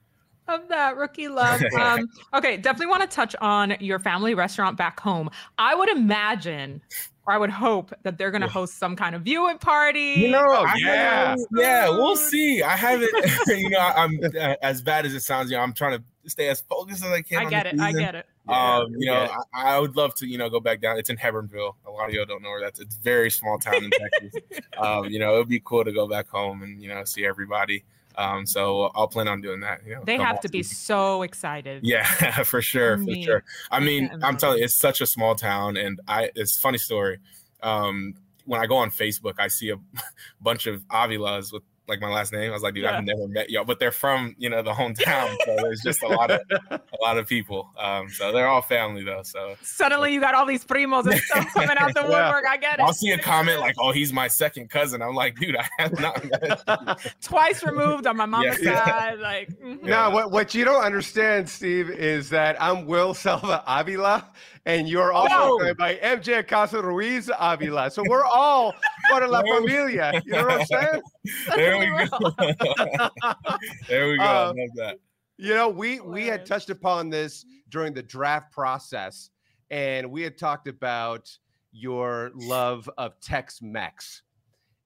of 0.48 0.68
that 0.68 0.96
rookie 0.96 1.28
love. 1.28 1.62
Um, 1.74 2.08
okay, 2.32 2.56
definitely 2.56 2.86
want 2.86 3.02
to 3.02 3.14
touch 3.14 3.34
on 3.40 3.76
your 3.80 3.98
family 3.98 4.34
restaurant 4.34 4.76
back 4.76 5.00
home. 5.00 5.30
I 5.58 5.74
would 5.74 5.88
imagine, 5.88 6.80
or 7.26 7.32
I 7.34 7.38
would 7.38 7.50
hope 7.50 7.92
that 8.02 8.18
they're 8.18 8.30
going 8.30 8.42
to 8.42 8.48
host 8.48 8.78
some 8.78 8.96
kind 8.96 9.14
of 9.14 9.22
viewing 9.22 9.58
party. 9.58 10.14
You 10.18 10.28
know, 10.28 10.44
Oh, 10.46 10.66
yeah. 10.76 11.34
yeah, 11.56 11.88
we'll 11.88 12.16
see. 12.16 12.62
I 12.62 12.76
haven't, 12.76 13.10
you 13.48 13.70
know, 13.70 13.78
I'm 13.78 14.18
uh, 14.22 14.56
as 14.62 14.82
bad 14.82 15.06
as 15.06 15.14
it 15.14 15.20
sounds. 15.20 15.50
You 15.50 15.56
know, 15.56 15.62
I'm 15.62 15.72
trying 15.72 15.98
to 15.98 16.30
stay 16.30 16.48
as 16.48 16.60
focused 16.62 17.04
as 17.04 17.10
I 17.10 17.22
can. 17.22 17.46
I 17.46 17.50
get 17.50 17.66
it. 17.66 17.80
I 17.80 17.92
get 17.92 18.14
it. 18.14 18.26
Um, 18.46 18.92
you 18.98 19.06
know, 19.06 19.22
yeah. 19.22 19.36
I, 19.54 19.76
I 19.76 19.78
would 19.78 19.96
love 19.96 20.14
to, 20.16 20.26
you 20.26 20.36
know, 20.36 20.50
go 20.50 20.60
back 20.60 20.80
down. 20.82 20.98
It's 20.98 21.08
in 21.08 21.16
Hebbronville. 21.16 21.74
A 21.86 21.90
lot 21.90 22.08
of 22.08 22.14
y'all 22.14 22.26
don't 22.26 22.42
know 22.42 22.50
where 22.50 22.60
that's. 22.60 22.78
It's 22.78 22.96
a 22.96 23.00
very 23.00 23.30
small 23.30 23.58
town 23.58 23.84
in 23.84 23.90
Texas. 24.20 24.32
um, 24.76 25.06
you 25.06 25.18
know, 25.18 25.34
it 25.36 25.38
would 25.38 25.48
be 25.48 25.60
cool 25.64 25.84
to 25.84 25.92
go 25.92 26.06
back 26.06 26.28
home 26.28 26.62
and 26.62 26.82
you 26.82 26.88
know 26.88 27.04
see 27.04 27.24
everybody. 27.24 27.84
Um, 28.16 28.46
so 28.46 28.90
I'll 28.94 29.08
plan 29.08 29.28
on 29.28 29.40
doing 29.40 29.60
that. 29.60 29.80
You 29.86 29.96
know, 29.96 30.02
They 30.04 30.16
have 30.18 30.40
to 30.40 30.48
be 30.48 30.62
season. 30.62 30.76
so 30.76 31.22
excited. 31.22 31.84
Yeah, 31.84 32.04
for 32.44 32.62
sure, 32.62 32.96
for 32.98 33.02
Me. 33.04 33.24
sure. 33.24 33.42
I 33.70 33.80
mean, 33.80 34.08
can't 34.08 34.24
I'm 34.24 34.36
telling 34.36 34.58
you, 34.58 34.64
it's 34.64 34.76
such 34.78 35.00
a 35.00 35.06
small 35.06 35.34
town, 35.34 35.76
and 35.76 36.00
I. 36.06 36.30
It's 36.34 36.56
a 36.56 36.60
funny 36.60 36.78
story. 36.78 37.18
Um, 37.62 38.14
when 38.44 38.60
I 38.60 38.66
go 38.66 38.76
on 38.76 38.90
Facebook, 38.90 39.34
I 39.38 39.48
see 39.48 39.70
a 39.70 39.76
bunch 40.40 40.66
of 40.66 40.82
Avilas 40.88 41.52
with 41.52 41.62
like 41.86 42.00
my 42.00 42.08
last 42.10 42.32
name. 42.32 42.50
I 42.50 42.54
was 42.54 42.62
like, 42.62 42.74
dude, 42.74 42.84
Yeah. 42.84 42.96
I've 42.98 43.04
never 43.04 43.28
met 43.28 43.50
y'all, 43.50 43.64
but 43.64 43.78
they're 43.78 43.92
from 43.92 44.34
you 44.38 44.48
know 44.50 44.62
the 44.62 44.72
hometown, 44.72 45.36
so 45.44 45.56
there's 45.56 45.80
just 45.82 46.02
a 46.02 46.08
lot 46.08 46.30
of 46.30 46.40
a 46.70 46.80
lot 47.02 47.18
of 47.18 47.26
people. 47.28 47.68
Um, 47.78 48.08
so 48.08 48.32
they're 48.32 48.46
all 48.46 48.62
family 48.62 49.04
though. 49.04 49.22
So 49.22 49.54
Suddenly 49.62 50.14
you 50.14 50.20
got 50.20 50.34
all 50.34 50.46
these 50.46 50.64
primos 50.64 51.04
and 51.10 51.20
stuff 51.20 51.46
coming 51.54 51.76
out 51.78 51.92
the 51.94 52.00
Yeah. 52.00 52.08
woodwork. 52.28 52.44
I 52.48 52.56
get 52.56 52.78
it. 52.78 52.82
I'll 52.82 52.92
see 52.94 53.10
a 53.10 53.18
comment 53.18 53.60
like, 53.60 53.74
"Oh, 53.78 53.92
he's 53.92 54.12
my 54.12 54.28
second 54.28 54.70
cousin." 54.70 55.02
I'm 55.02 55.14
like, 55.14 55.36
dude, 55.36 55.56
I 55.56 55.66
have 55.78 55.98
not 56.00 56.24
met. 56.24 57.14
Twice 57.22 57.62
removed 57.64 58.06
on 58.06 58.16
my 58.16 58.26
mama's 58.26 58.62
Yeah. 58.62 58.84
side. 58.84 59.18
Like, 59.20 59.48
mhm. 59.60 59.82
No, 59.82 60.10
what, 60.10 60.30
what 60.30 60.54
you 60.54 60.64
don't 60.64 60.82
understand, 60.82 61.48
Steve, 61.48 61.90
is 61.90 62.30
that 62.30 62.56
I'm 62.62 62.86
Will 62.86 63.14
Selva 63.14 63.62
Avila, 63.66 64.26
and 64.66 64.88
you're 64.88 65.12
also 65.12 65.34
Oh. 65.36 65.60
joined 65.60 65.76
by 65.76 65.96
MJ 65.96 66.38
Acosta 66.38 66.80
Ruiz 66.82 67.30
Avila. 67.38 67.90
So 67.90 68.02
we're 68.08 68.24
all 68.24 68.74
part 69.10 69.22
of 69.22 69.30
La 69.30 69.42
Familia. 69.42 70.20
You 70.24 70.32
know 70.32 70.46
what 70.46 70.60
I'm 70.60 70.66
saying? 70.66 71.02
there 71.56 71.78
we 71.78 71.86
go. 72.08 72.30
there 73.88 74.08
we 74.08 74.16
go. 74.16 74.22
I 74.24 74.44
Uh, 74.44 74.46
love 74.48 74.56
that. 74.76 74.98
You 75.36 75.54
know, 75.54 75.68
we 75.68 76.00
we 76.00 76.26
had 76.26 76.46
touched 76.46 76.70
upon 76.70 77.10
this 77.10 77.44
during 77.68 77.92
the 77.92 78.02
draft 78.02 78.52
process, 78.52 79.30
and 79.70 80.10
we 80.10 80.22
had 80.22 80.38
talked 80.38 80.68
about 80.68 81.28
your 81.72 82.30
love 82.34 82.88
of 82.98 83.18
Tex-Mex. 83.20 84.22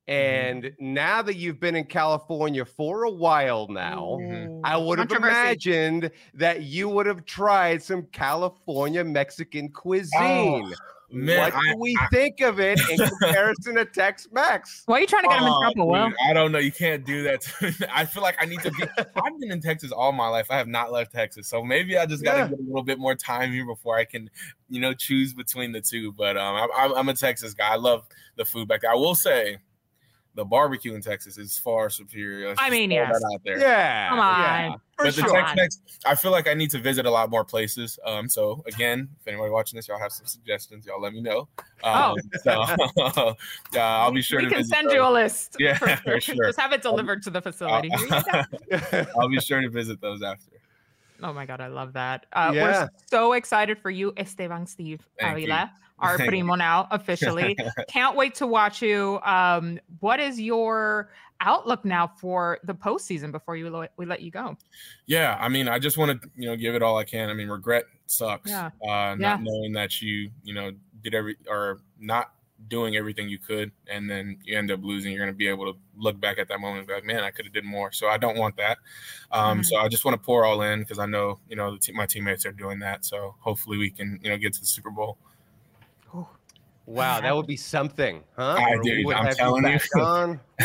Mm-hmm. 0.09 0.66
And 0.66 0.73
now 0.79 1.23
that 1.23 1.37
you've 1.37 1.61
been 1.61 1.77
in 1.77 1.85
California 1.85 2.64
for 2.64 3.05
a 3.05 3.11
while 3.11 3.68
now, 3.68 4.18
Ooh. 4.21 4.61
I 4.64 4.77
would 4.77 4.99
have 4.99 5.12
imagined 5.12 6.11
that 6.35 6.62
you 6.62 6.88
would 6.88 7.07
have 7.07 7.25
tried 7.27 7.83
some 7.83 8.05
California 8.12 9.05
Mexican 9.05 9.71
oh, 9.75 9.79
cuisine. 9.81 10.73
Man, 11.11 11.38
what 11.40 11.55
I- 11.55 11.73
do 11.73 11.79
we 11.79 11.97
think 12.11 12.40
of 12.40 12.61
it 12.61 12.79
in 12.90 12.99
comparison 12.99 13.77
to 13.77 13.85
Tex-Mex? 13.87 14.83
Why 14.87 14.99
are 14.99 15.01
you 15.01 15.07
trying 15.07 15.23
to 15.23 15.29
get 15.29 15.38
him 15.38 15.47
in 15.47 15.53
Oh, 15.55 15.61
trouble, 15.62 15.88
Will? 15.88 16.09
dude, 16.09 16.16
I 16.29 16.33
don't 16.35 16.53
know. 16.53 16.59
You 16.59 16.73
can't 16.73 17.05
do 17.05 17.23
that. 17.25 17.47
I 17.94 18.05
feel 18.05 18.23
like 18.23 18.37
I 18.40 18.44
need 18.44 18.61
to 18.61 18.71
be. 18.73 18.85
I've 18.99 19.40
been 19.40 19.51
in 19.51 19.61
Texas 19.62 19.90
all 19.90 20.12
my 20.12 20.29
life. 20.29 20.49
I 20.51 20.57
have 20.59 20.68
not 20.68 20.92
left 20.92 21.12
Texas, 21.12 21.49
so 21.49 21.62
maybe 21.62 21.97
I 21.97 22.05
just 22.05 22.23
got 22.25 22.33
to 22.33 22.38
Yeah. 22.40 22.49
get 22.49 22.59
a 22.59 22.62
little 22.62 22.83
bit 22.83 22.99
more 22.99 23.14
time 23.14 23.53
here 23.53 23.64
before 23.66 23.97
I 23.97 24.05
can, 24.05 24.29
you 24.68 24.81
know, 24.83 24.92
choose 24.92 25.33
between 25.33 25.73
the 25.73 25.81
two. 25.81 26.12
But 26.12 26.37
um, 26.37 26.57
I'm- 26.57 26.68
I'm, 26.77 26.94
I'm 26.94 27.09
a 27.09 27.14
Texas 27.14 27.55
guy. 27.55 27.68
I 27.68 27.77
love 27.77 28.07
the 28.37 28.44
food 28.44 28.68
back 28.68 28.83
there. 28.83 28.90
I 28.90 28.94
will 28.97 29.14
say, 29.14 29.57
the 30.38 30.44
barbecue 30.44 30.94
in 30.94 31.03
Texas 31.03 31.37
is 31.37 31.59
far 31.59 31.90
superior. 31.90 32.51
Let's 32.51 32.61
I 32.62 32.70
mean, 32.70 32.90
throw 32.90 32.98
yes. 32.98 33.20
that 33.20 33.31
out 33.35 33.40
there. 33.44 33.59
Yeah. 33.59 34.09
Come 34.11 34.18
yeah. 34.18 34.68
on. 34.70 34.81
For 34.96 35.05
but 35.07 35.16
the. 35.16 35.22
Tex-Mex, 35.22 35.81
I 36.07 36.14
feel 36.14 36.31
like 36.31 36.46
I 36.46 36.55
need 36.55 36.70
to 36.70 36.79
visit 36.79 37.07
a 37.07 37.11
lot 37.11 37.29
more 37.29 37.44
places. 37.44 37.98
Um, 38.07 38.29
so 38.29 38.62
again, 38.68 39.09
if 39.20 39.27
anybody 39.27 39.51
watching 39.51 39.79
this, 39.79 39.88
y'all 39.88 39.98
have 39.98 40.12
some 40.12 40.27
suggestions, 40.27 40.87
y'all 40.87 41.01
let 41.01 41.12
me 41.12 41.20
know. 41.20 41.48
Um, 41.83 42.14
so 42.44 42.53
uh, 43.01 43.35
I'll 43.77 44.12
be 44.12 44.22
sure 44.22 44.38
we 44.38 44.44
to 44.44 44.51
can 44.51 44.59
visit 44.59 44.72
send 44.72 44.88
those. 44.90 44.94
you 44.94 45.03
a 45.03 45.11
list. 45.11 45.57
Yeah, 45.59 45.77
for 45.77 45.88
for 46.05 46.20
sure. 46.20 46.46
Just 46.46 46.61
have 46.61 46.72
it 46.72 46.83
delivered 46.83 47.20
to 47.24 47.31
the 47.31 47.42
facility. 47.42 47.90
Here 47.90 48.46
you. 48.92 49.07
I'll 49.18 49.29
be 49.29 49.40
sure 49.40 49.61
to 49.61 49.68
visit 49.68 50.01
those 50.01 50.22
after. 50.22 50.53
Oh 51.22 51.33
my 51.33 51.46
god, 51.46 51.61
I 51.61 51.66
love 51.68 51.92
that. 51.94 52.26
Uh, 52.33 52.52
Yeah. 52.54 52.62
We're 52.62 52.88
so 53.11 53.33
excited 53.33 53.78
for 53.78 53.90
you, 53.90 54.12
Esteban 54.16 54.66
Steve 54.66 55.07
Thank 55.18 55.38
you. 55.38 55.44
Avila, 55.44 55.72
our 55.98 56.16
Thank 56.16 56.28
primo 56.31 56.54
now 56.54 56.87
officially. 56.90 57.57
Can't 57.88 58.16
wait 58.16 58.35
to 58.37 58.46
watch 58.46 58.81
you. 58.83 59.18
Um, 59.24 59.81
what 60.00 60.20
is 60.20 60.40
your 60.40 61.11
outlook 61.40 61.85
now 61.85 62.07
for 62.20 62.59
the 62.64 62.74
postseason 62.74 63.31
before 63.33 63.57
you 63.57 63.70
lo- 63.70 63.87
we 63.96 64.07
let 64.07 64.20
you 64.20 64.31
go? 64.31 64.57
Yeah, 65.07 65.37
I 65.40 65.48
mean, 65.48 65.68
I 65.68 65.78
just 65.78 65.96
want 65.98 66.20
to, 66.22 66.31
you 66.37 66.48
know, 66.48 66.57
give 66.57 66.74
it 66.74 66.83
all 66.83 66.96
I 66.98 67.04
can. 67.04 67.31
I 67.31 67.35
mean, 67.35 67.48
regret 67.48 67.85
sucks. 68.07 68.50
Yeah. 68.50 68.70
Uh, 68.83 69.14
not 69.14 69.18
Yeah. 69.20 69.38
knowing 69.40 69.72
that 69.72 70.00
you, 70.00 70.31
you 70.42 70.54
know, 70.54 70.72
did 71.02 71.14
every 71.14 71.37
or 71.48 71.81
not 71.98 72.33
doing 72.66 72.97
everything 72.97 73.29
you 73.29 73.38
could, 73.38 73.71
and 73.87 74.11
then 74.11 74.37
you 74.42 74.59
end 74.59 74.71
up 74.71 74.81
losing. 74.83 75.12
You're 75.12 75.21
going 75.25 75.33
to 75.33 75.37
be 75.37 75.47
able 75.49 75.73
to 75.73 75.79
look 75.97 76.21
back 76.21 76.38
at 76.38 76.49
that 76.49 76.61
moment 76.61 76.81
and 76.81 76.88
be 76.88 76.94
like, 76.94 77.05
man, 77.05 77.23
I 77.23 77.31
could 77.31 77.44
have 77.47 77.55
did 77.55 77.64
more. 77.64 77.92
So 77.92 78.09
I 78.09 78.18
don't 78.18 78.37
want 78.37 78.57
that. 78.57 78.79
Um, 79.31 79.61
Mhm. 79.61 79.64
So 79.64 79.77
I 79.77 79.88
just 79.88 80.05
want 80.05 80.21
to 80.21 80.25
pour 80.25 80.44
all 80.44 80.61
in 80.62 80.81
because 80.81 80.99
I 80.99 81.07
know, 81.07 81.38
you 81.49 81.57
know, 81.57 81.73
the 81.73 81.79
te- 81.79 81.92
my 81.92 82.07
teammates 82.07 82.44
are 82.44 82.53
doing 82.53 82.81
that. 82.81 83.05
So 83.05 83.37
hopefully 83.38 83.79
we 83.79 83.90
can, 83.90 84.18
you 84.23 84.31
know, 84.31 84.37
get 84.38 84.53
to 84.55 84.61
the 84.61 84.66
Super 84.66 84.90
Bowl. 84.90 85.18
Wow, 86.87 87.21
that 87.21 87.37
would 87.37 87.47
be 87.47 87.57
something, 87.57 88.25
huh? 88.35 88.57
I 88.59 88.73
Or 88.73 88.83
we 88.83 89.03
do, 89.03 89.07
would 89.07 89.16
I'm 89.16 89.35
telling 89.35 89.62
you. 89.64 89.79
back 89.79 89.97
on. 89.97 90.40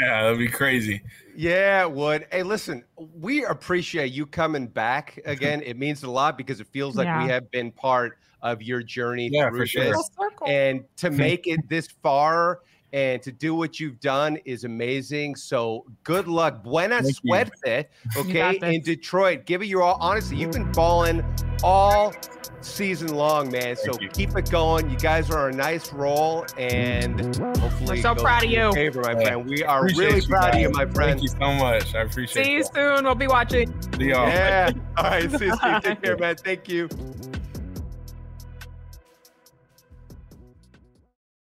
Yeah, 0.00 0.22
that'd 0.22 0.38
be 0.38 0.46
crazy. 0.48 1.02
Yeah, 1.36 1.82
it 1.82 1.90
would. 1.90 2.26
Hey, 2.30 2.42
listen, 2.44 2.84
we 2.96 3.44
appreciate 3.44 4.12
you 4.12 4.26
coming 4.26 4.68
back 4.68 5.18
again. 5.26 5.60
It 5.62 5.76
means 5.76 6.04
a 6.04 6.10
lot 6.10 6.38
because 6.38 6.60
it 6.60 6.68
feels 6.68 6.96
like 6.96 7.06
Yeah. 7.06 7.22
we 7.24 7.28
have 7.28 7.50
been 7.50 7.72
part 7.72 8.18
of 8.42 8.62
your 8.62 8.82
journey 8.82 9.28
Yeah, 9.32 9.48
through 9.50 9.60
for 9.60 9.66
sure. 9.66 9.84
this. 9.84 10.10
Full. 10.16 10.48
And 10.48 10.84
to 10.96 11.10
make 11.10 11.46
it 11.46 11.60
this 11.68 11.88
far 12.02 12.60
and 12.92 13.22
to 13.22 13.32
do 13.32 13.54
what 13.54 13.80
you've 13.80 14.00
done 14.00 14.36
is 14.44 14.64
amazing. 14.64 15.36
So 15.36 15.84
good 16.04 16.28
luck. 16.28 16.62
Buena 16.62 17.02
Thank 17.02 17.16
you. 17.22 17.30
suerte. 17.34 17.86
Okay. 18.16 18.32
got 18.32 18.56
In. 18.74 18.82
Detroit. 18.82 19.46
Give 19.46 19.62
it 19.62 19.66
your 19.66 19.82
all. 19.82 19.96
Honestly, 20.00 20.36
you've 20.36 20.52
been 20.52 20.70
balling 20.72 21.24
all 21.62 22.12
season 22.60 23.14
long, 23.14 23.50
man. 23.50 23.76
So 23.76 23.92
keep 23.94 24.36
it 24.36 24.50
going. 24.50 24.90
You 24.90 24.98
guys 24.98 25.30
are 25.30 25.48
a 25.48 25.52
nice 25.52 25.90
roll. 25.92 26.44
And 26.58 27.34
hopefully, 27.56 27.96
We're 27.96 28.02
so 28.02 28.14
proud 28.14 28.44
of 28.44 28.50
you. 28.50 28.70
Favor, 28.74 29.00
my 29.02 29.14
Hey, 29.14 29.24
friend. 29.24 29.48
We 29.48 29.64
are 29.64 29.78
Appreciate 29.78 30.04
really 30.04 30.20
you 30.20 30.26
proud 30.28 30.54
of 30.54 30.60
you, 30.60 30.70
my 30.70 30.84
friend. 30.86 31.10
Thank 31.18 31.22
you 31.22 31.28
so 31.28 31.52
much. 31.54 31.94
I 31.94 32.02
appreciate 32.02 32.42
it. 32.42 32.44
See 32.46 32.52
you 32.52 32.62
that. 32.64 32.74
soon. 32.74 33.04
We'll 33.04 33.14
be 33.14 33.26
watching. 33.26 33.72
See 33.96 34.08
y'all. 34.10 34.28
Yeah. 34.28 34.70
All 34.98 35.04
right. 35.04 35.30
See 35.30 35.46
you, 35.46 35.56
Steve. 35.56 35.82
Take 35.82 36.02
care, 36.02 36.16
man. 36.18 36.36
Thank 36.36 36.68
you. 36.68 36.88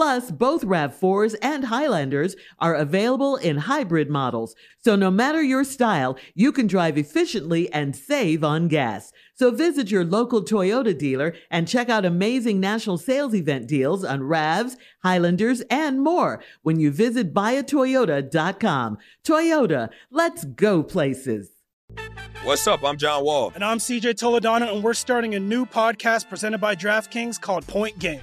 Plus, 0.00 0.30
both 0.30 0.64
RAV4s 0.64 1.34
and 1.42 1.64
Highlanders 1.66 2.34
are 2.58 2.74
available 2.74 3.36
in 3.36 3.58
hybrid 3.58 4.08
models, 4.08 4.54
so 4.82 4.96
no 4.96 5.10
matter 5.10 5.42
your 5.42 5.62
style, 5.62 6.16
you 6.34 6.52
can 6.52 6.66
drive 6.66 6.96
efficiently 6.96 7.70
and 7.70 7.94
save 7.94 8.42
on 8.42 8.68
gas. 8.68 9.12
So 9.34 9.50
visit 9.50 9.90
your 9.90 10.06
local 10.06 10.42
Toyota 10.42 10.96
dealer 10.96 11.34
and 11.50 11.68
check 11.68 11.90
out 11.90 12.06
amazing 12.06 12.60
national 12.60 12.96
sales 12.96 13.34
event 13.34 13.66
deals 13.66 14.02
on 14.02 14.20
RAVs, 14.20 14.78
Highlanders, 15.04 15.60
and 15.68 16.00
more 16.00 16.42
when 16.62 16.80
you 16.80 16.90
visit 16.90 17.34
buyatoyota.com. 17.34 18.96
Toyota, 19.22 19.90
let's 20.10 20.44
go 20.46 20.82
places. 20.82 21.50
What's 22.42 22.66
up? 22.66 22.82
I'm 22.84 22.96
John 22.96 23.22
Wall. 23.22 23.52
And 23.54 23.62
I'm 23.62 23.76
CJ 23.76 24.14
Toledano, 24.14 24.72
and 24.72 24.82
we're 24.82 24.94
starting 24.94 25.34
a 25.34 25.38
new 25.38 25.66
podcast 25.66 26.30
presented 26.30 26.56
by 26.56 26.74
DraftKings 26.74 27.38
called 27.38 27.66
Point 27.66 27.98
Game. 27.98 28.22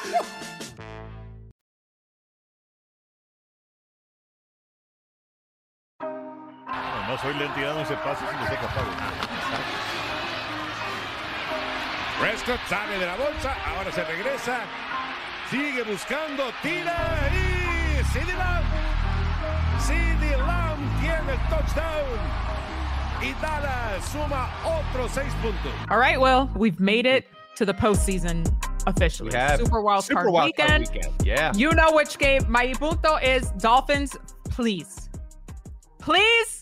No 7.11 7.17
soy 7.17 7.33
la 7.33 7.43
entidad, 7.43 7.75
no 7.75 7.85
se 7.85 7.95
pase 7.95 8.23
si 8.25 8.37
les 8.39 8.49
deja 8.51 8.67
Pablo. 8.67 8.93
Prescott 12.21 12.59
sale 12.69 12.97
de 12.97 13.05
la 13.05 13.17
bolsa, 13.17 13.53
ahora 13.67 13.91
se 13.91 14.01
regresa, 14.05 14.61
sigue 15.49 15.83
buscando, 15.83 16.43
tira 16.61 16.95
y 17.33 18.01
CeeDee 18.13 18.37
Lamb. 18.37 18.63
CeeDee 19.81 20.37
Lamb 20.37 21.01
tiene 21.01 21.33
el 21.33 21.39
touchdown. 21.49 22.17
Y 23.21 23.33
Dallas 23.41 24.05
suma 24.05 24.47
otros 24.63 25.11
seis 25.11 25.33
puntos. 25.43 25.73
All 25.89 25.99
right, 25.99 26.17
well, 26.17 26.49
we've 26.55 26.79
made 26.79 27.05
it 27.05 27.27
to 27.57 27.65
the 27.65 27.73
postseason 27.73 28.49
officially. 28.87 29.31
We 29.31 29.37
have 29.37 29.59
Super 29.59 29.81
Wild 29.81 30.05
Super 30.05 30.21
Card 30.21 30.31
Wild 30.31 30.55
Card 30.55 30.69
weekend. 30.69 30.95
weekend. 30.95 31.27
Yeah. 31.27 31.51
You 31.57 31.71
know 31.71 31.91
which 31.91 32.17
game. 32.17 32.49
My 32.49 32.71
punto 32.79 33.17
is 33.17 33.51
Dolphins. 33.57 34.15
Please, 34.45 35.09
please, 35.99 36.60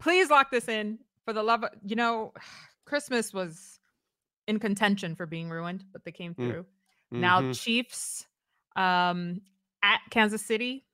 please 0.00 0.30
lock 0.30 0.50
this 0.50 0.66
in 0.68 0.98
for 1.24 1.32
the 1.32 1.42
love 1.42 1.62
of 1.64 1.70
you 1.84 1.96
know. 1.96 2.32
Christmas 2.86 3.32
was 3.32 3.78
in 4.48 4.58
contention 4.58 5.14
for 5.14 5.24
being 5.24 5.48
ruined, 5.48 5.84
but 5.92 6.04
they 6.04 6.10
came 6.10 6.34
Mm. 6.34 6.50
through. 6.50 6.66
Now 7.12 7.40
Mhm. 7.40 7.56
Chiefs 7.62 8.26
um 8.74 9.40
at 9.82 10.00
Kansas 10.10 10.44
City. 10.44 10.84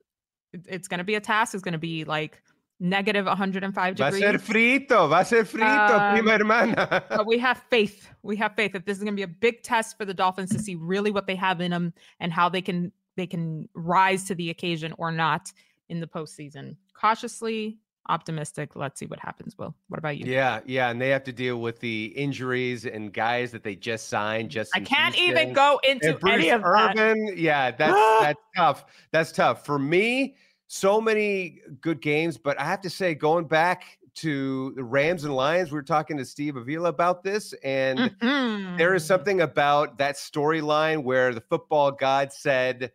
It's 0.53 0.87
going 0.87 0.99
to 0.99 1.03
be 1.03 1.15
a 1.15 1.19
task. 1.19 1.53
It's 1.55 1.63
going 1.63 1.73
to 1.73 1.77
be 1.79 2.03
like 2.05 2.41
negative 2.79 3.25
105 3.25 3.95
degrees. 3.95 4.21
Va 4.21 4.29
a 4.29 4.31
ser 4.31 4.37
frito, 4.37 5.09
va 5.09 5.15
a 5.21 5.25
ser 5.25 5.43
frito, 5.43 5.89
Um, 5.99 6.13
prima 6.13 6.31
hermana. 6.37 7.03
but 7.09 7.25
we 7.25 7.37
have 7.39 7.57
faith. 7.69 8.09
We 8.21 8.35
have 8.37 8.53
faith 8.55 8.73
that 8.73 8.85
this 8.85 8.97
is 8.97 9.03
going 9.03 9.13
to 9.13 9.19
be 9.19 9.23
a 9.23 9.27
big 9.27 9.63
test 9.63 9.97
for 9.97 10.05
the 10.05 10.13
Dolphins 10.13 10.51
to 10.51 10.59
see 10.59 10.75
really 10.75 11.09
what 11.11 11.25
they 11.27 11.35
have 11.35 11.59
in 11.61 11.71
them 11.71 11.93
and 12.19 12.31
how 12.31 12.47
they 12.49 12.61
can 12.61 12.91
they 13.15 13.25
can 13.27 13.67
rise 13.73 14.25
to 14.25 14.35
the 14.35 14.51
occasion 14.51 14.93
or 14.99 15.11
not 15.11 15.51
in 15.89 15.99
the 15.99 16.07
postseason. 16.07 16.75
Cautiously 16.93 17.79
optimistic. 18.09 18.75
Let's 18.75 18.99
see 18.99 19.05
what 19.05 19.19
happens. 19.19 19.57
Will, 19.57 19.75
what 19.89 19.97
about 19.97 20.17
you? 20.17 20.25
Yeah, 20.25 20.61
yeah, 20.65 20.89
and 20.89 20.99
they 21.01 21.09
have 21.09 21.23
to 21.25 21.31
deal 21.33 21.61
with 21.61 21.79
the 21.79 22.05
injuries 22.15 22.85
and 22.85 23.13
guys 23.13 23.51
that 23.51 23.63
they 23.63 23.75
just 23.75 24.07
signed. 24.09 24.49
Just 24.49 24.71
I 24.75 24.79
can't 24.79 25.17
even 25.17 25.53
go 25.53 25.79
into 25.83 26.17
Bruce 26.17 26.35
any 26.35 26.49
of 26.49 26.61
that. 26.61 26.95
Urban. 26.97 27.33
Yeah, 27.35 27.71
that's 27.71 27.99
that's 28.19 28.41
tough. 28.55 28.85
That's 29.11 29.31
tough 29.31 29.65
for 29.65 29.79
me. 29.79 30.35
So 30.67 30.99
many 30.99 31.61
good 31.79 32.01
games, 32.01 32.37
but 32.37 32.59
I 32.59 32.65
have 32.65 32.81
to 32.81 32.89
say, 32.89 33.15
going 33.15 33.47
back 33.47 33.99
to 34.15 34.73
the 34.75 34.83
Rams 34.83 35.23
and 35.23 35.33
Lions, 35.35 35.71
we 35.71 35.75
were 35.75 35.83
talking 35.83 36.17
to 36.17 36.25
Steve 36.25 36.57
Avila 36.57 36.89
about 36.89 37.23
this, 37.23 37.53
and 37.63 38.13
there 38.19 38.93
is 38.93 39.03
Mhm. 39.03 39.07
something 39.07 39.41
about 39.41 39.97
that 39.99 40.15
storyline 40.15 41.03
where 41.03 41.33
the 41.33 41.41
football 41.41 41.91
god 41.91 42.33
said, 42.33 42.91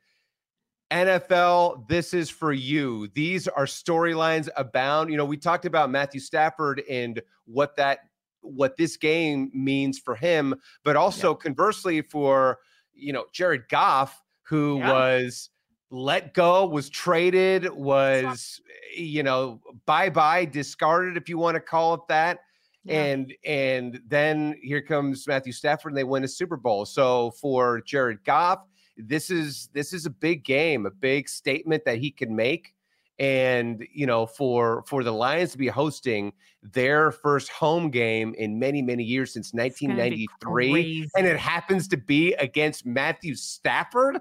NFL, 0.92 1.88
this 1.88 2.12
is 2.14 2.28
for 2.30 2.52
you. 2.52 3.08
These 3.14 3.48
are 3.48 3.64
storylines 3.64 4.48
abound. 4.56 5.10
You 5.10 5.16
know, 5.16 5.24
we 5.24 5.36
talked 5.36 5.64
about 5.64 5.90
Matthew 5.90 6.20
Stafford 6.20 6.82
and 6.88 7.20
what 7.46 7.76
that 7.76 8.00
what 8.42 8.76
this 8.76 8.96
game 8.96 9.50
means 9.54 9.98
for 9.98 10.14
him, 10.14 10.54
but 10.84 10.96
also 10.96 11.34
conversely 11.34 12.02
for, 12.02 12.58
you 12.92 13.12
know, 13.12 13.24
Jared 13.32 13.68
Goff, 13.68 14.20
who 14.42 14.78
Yeah. 14.78 14.92
was 14.92 15.50
let 15.90 16.34
go, 16.34 16.66
was 16.66 16.90
traded, 16.90 17.70
was, 17.70 18.60
you 18.96 19.22
know, 19.22 19.60
bye-bye, 19.86 20.46
discarded, 20.46 21.16
if 21.16 21.28
you 21.28 21.38
want 21.38 21.54
to 21.54 21.60
call 21.60 21.94
it 21.94 22.00
that. 22.08 22.40
Yeah. 22.84 23.04
And 23.04 23.34
and 23.44 24.00
then 24.08 24.56
here 24.60 24.82
comes 24.82 25.28
Matthew 25.28 25.52
Stafford 25.52 25.92
and 25.92 25.96
they 25.96 26.02
win 26.02 26.24
a 26.24 26.28
Super 26.28 26.56
Bowl. 26.56 26.84
So 26.84 27.30
for 27.40 27.80
Jared 27.82 28.24
Goff, 28.24 28.66
this 28.96 29.30
is 29.30 29.68
this 29.72 29.92
is 29.92 30.06
a 30.06 30.10
big 30.10 30.44
game, 30.44 30.86
a 30.86 30.90
big 30.90 31.28
statement 31.28 31.84
that 31.84 31.98
he 31.98 32.10
can 32.10 32.34
make. 32.34 32.74
And 33.18 33.86
you 33.92 34.06
know, 34.06 34.26
for 34.26 34.84
for 34.86 35.04
the 35.04 35.12
Lions 35.12 35.52
to 35.52 35.58
be 35.58 35.68
hosting 35.68 36.32
their 36.62 37.10
first 37.10 37.48
home 37.50 37.90
game 37.90 38.34
in 38.38 38.58
many 38.58 38.82
many 38.82 39.04
years 39.04 39.32
since 39.32 39.52
1993, 39.52 41.08
and 41.16 41.26
it 41.26 41.38
happens 41.38 41.88
to 41.88 41.96
be 41.96 42.32
against 42.34 42.86
Matthew 42.86 43.34
Stafford, 43.34 44.18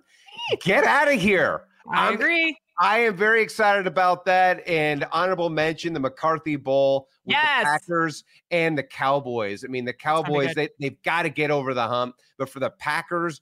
get 0.62 0.84
out 0.84 1.12
of 1.12 1.19
here! 1.19 1.63
I 1.91 2.05
I'm- 2.05 2.13
agree. 2.15 2.57
I 2.79 2.99
am 2.99 3.15
very 3.15 3.43
excited 3.43 3.86
about 3.86 4.25
that. 4.25 4.67
And 4.67 5.05
honorable 5.12 5.51
mention 5.51 5.93
the 5.93 5.99
McCarthy 5.99 6.55
Bowl 6.55 7.10
with 7.25 7.34
Yes. 7.36 7.60
the 7.60 7.65
Packers 7.65 8.23
and 8.49 8.75
the 8.75 8.81
Cowboys. 8.81 9.63
I 9.63 9.67
mean, 9.67 9.86
the 9.86 9.93
Cowboys, 9.93 10.55
they, 10.55 10.69
they've 10.79 10.99
got 11.03 11.23
to 11.23 11.29
get 11.29 11.51
over 11.51 11.75
the 11.75 11.88
hump. 11.88 12.15
But 12.39 12.49
for 12.49 12.60
the 12.60 12.71
Packers, 12.71 13.39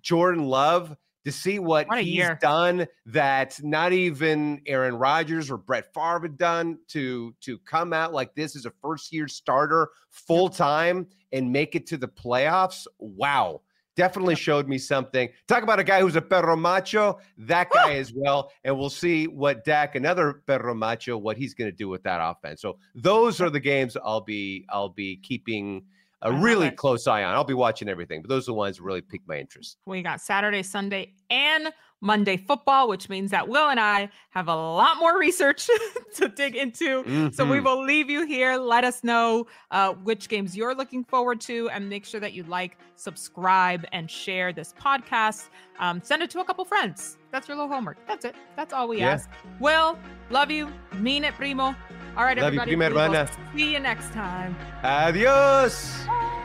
Jordan 0.00 0.44
Love, 0.46 0.96
to 1.24 1.30
see 1.30 1.58
what, 1.60 1.86
What 1.86 2.02
he's 2.02 2.14
year. 2.14 2.38
done 2.40 2.86
that 3.06 3.60
not 3.62 3.92
even 3.92 4.60
Aaron 4.66 4.96
Rodgers 4.96 5.50
or 5.52 5.56
Brett 5.56 5.92
Favre 5.94 6.22
had 6.22 6.36
done 6.36 6.78
to, 6.88 7.32
to 7.42 7.58
come 7.58 7.92
out 7.92 8.12
like 8.12 8.34
this 8.34 8.56
as 8.56 8.66
a 8.66 8.72
first 8.82 9.12
year 9.12 9.28
starter 9.28 9.90
full 10.10 10.48
time 10.48 11.06
and 11.32 11.52
make 11.52 11.76
it 11.76 11.86
to 11.86 11.96
the 11.96 12.08
playoffs. 12.08 12.86
Wow. 12.98 13.60
definitely 13.94 14.34
showed 14.34 14.66
me 14.68 14.78
something. 14.78 15.28
Talk 15.46 15.62
about 15.62 15.78
a 15.78 15.84
guy 15.84 16.00
who's 16.00 16.16
a 16.16 16.22
perro 16.22 16.56
macho, 16.56 17.18
that 17.38 17.70
guy 17.70 17.94
as 17.94 18.12
well. 18.14 18.50
And 18.64 18.76
we'll 18.76 18.90
see 18.90 19.26
what 19.26 19.64
Dak, 19.64 19.94
another 19.94 20.42
perro 20.46 20.74
macho, 20.74 21.16
what 21.18 21.36
he's 21.36 21.54
going 21.54 21.70
to 21.70 21.76
do 21.76 21.88
with 21.88 22.02
that 22.02 22.18
offense. 22.20 22.62
So 22.62 22.78
those 22.94 23.40
are 23.40 23.50
the 23.50 23.60
games 23.60 23.96
I'll 24.02 24.22
be 24.22 24.64
I'll 24.70 24.88
be 24.88 25.18
keeping 25.18 25.84
a 26.22 26.32
really 26.32 26.70
close 26.70 27.06
eye 27.06 27.24
on. 27.24 27.34
I'll 27.34 27.44
be 27.44 27.54
watching 27.54 27.88
everything, 27.88 28.22
but 28.22 28.28
those 28.28 28.44
are 28.44 28.52
the 28.52 28.54
ones 28.54 28.76
that 28.76 28.82
really 28.82 29.00
pique 29.00 29.22
my 29.26 29.38
interest. 29.38 29.76
We 29.86 30.02
got 30.02 30.20
Saturday, 30.20 30.62
Sunday, 30.62 31.14
and 31.30 31.72
Monday 32.02 32.36
football, 32.36 32.88
which 32.88 33.08
means 33.08 33.30
that 33.30 33.48
Will 33.48 33.68
and 33.68 33.78
I 33.78 34.10
have 34.30 34.48
a 34.48 34.54
lot 34.54 34.98
more 34.98 35.18
research 35.18 35.68
to 36.16 36.28
dig 36.28 36.56
into. 36.56 37.02
Mm-hmm. 37.04 37.28
So 37.30 37.44
we 37.44 37.56
mm-hmm. 37.56 37.64
will 37.64 37.84
leave 37.84 38.10
you 38.10 38.26
here. 38.26 38.56
Let 38.56 38.84
us 38.84 39.04
know 39.04 39.46
uh, 39.70 39.94
which 39.94 40.28
games 40.28 40.56
you're 40.56 40.74
looking 40.74 41.04
forward 41.04 41.40
to, 41.42 41.70
and 41.70 41.88
make 41.88 42.04
sure 42.04 42.20
that 42.20 42.32
you 42.32 42.42
like, 42.42 42.76
subscribe, 42.96 43.86
and 43.92 44.10
share 44.10 44.52
this 44.52 44.74
podcast. 44.78 45.48
Um, 45.78 46.02
send 46.02 46.22
it 46.22 46.30
to 46.30 46.40
a 46.40 46.44
couple 46.44 46.64
friends. 46.64 47.18
That's 47.30 47.46
your 47.48 47.56
little 47.56 47.72
homework. 47.72 47.96
That's 48.06 48.24
it. 48.24 48.34
That's 48.56 48.72
all 48.74 48.88
we 48.88 48.98
yeah. 48.98 49.12
ask. 49.12 49.30
Will, 49.60 49.96
love 50.30 50.50
you. 50.50 50.68
Mean 50.98 51.24
it, 51.24 51.34
primo. 51.34 51.74
All 52.16 52.24
right, 52.24 52.36
love 52.36 52.46
everybody. 52.46 52.72
You, 52.72 52.76
prima. 52.76 53.30
See 53.56 53.72
you 53.72 53.78
next 53.78 54.12
time. 54.12 54.56
Adios. 54.82 56.04
Bye. 56.06 56.40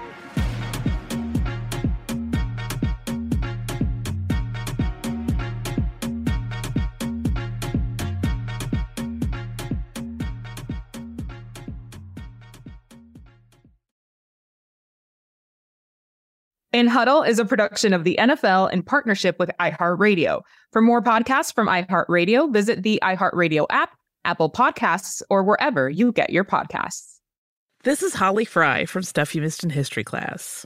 El 16.73 16.89
Huddle 16.89 17.23
is 17.23 17.39
a 17.39 17.45
production 17.45 17.93
of 17.93 18.03
the 18.03 18.17
NFL 18.19 18.71
in 18.73 18.84
partnership 18.84 19.39
with 19.39 19.49
iHeartRadio. 19.60 20.41
For 20.73 20.82
more 20.82 21.01
podcasts 21.01 21.53
from 21.53 21.67
iHeartRadio, 21.67 22.51
visit 22.51 22.84
the 22.84 22.99
iHeartRadio 23.01 23.67
app, 23.69 23.91
Apple 24.25 24.51
Podcasts, 24.51 25.21
or 25.30 25.43
wherever 25.43 25.89
you 25.89 26.12
get 26.12 26.32
your 26.32 26.43
podcasts. 26.43 27.19
This 27.84 28.03
is 28.03 28.13
Holly 28.13 28.43
Fry 28.43 28.86
from 28.86 29.03
Stuff 29.03 29.34
You 29.34 29.41
Missed 29.41 29.63
in 29.63 29.69
History 29.69 30.03
class. 30.03 30.65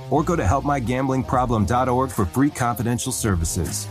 or 0.11 0.23
go 0.23 0.35
to 0.35 0.43
helpmygamblingproblem.org 0.43 2.11
for 2.11 2.25
free 2.25 2.51
confidential 2.51 3.11
services. 3.11 3.87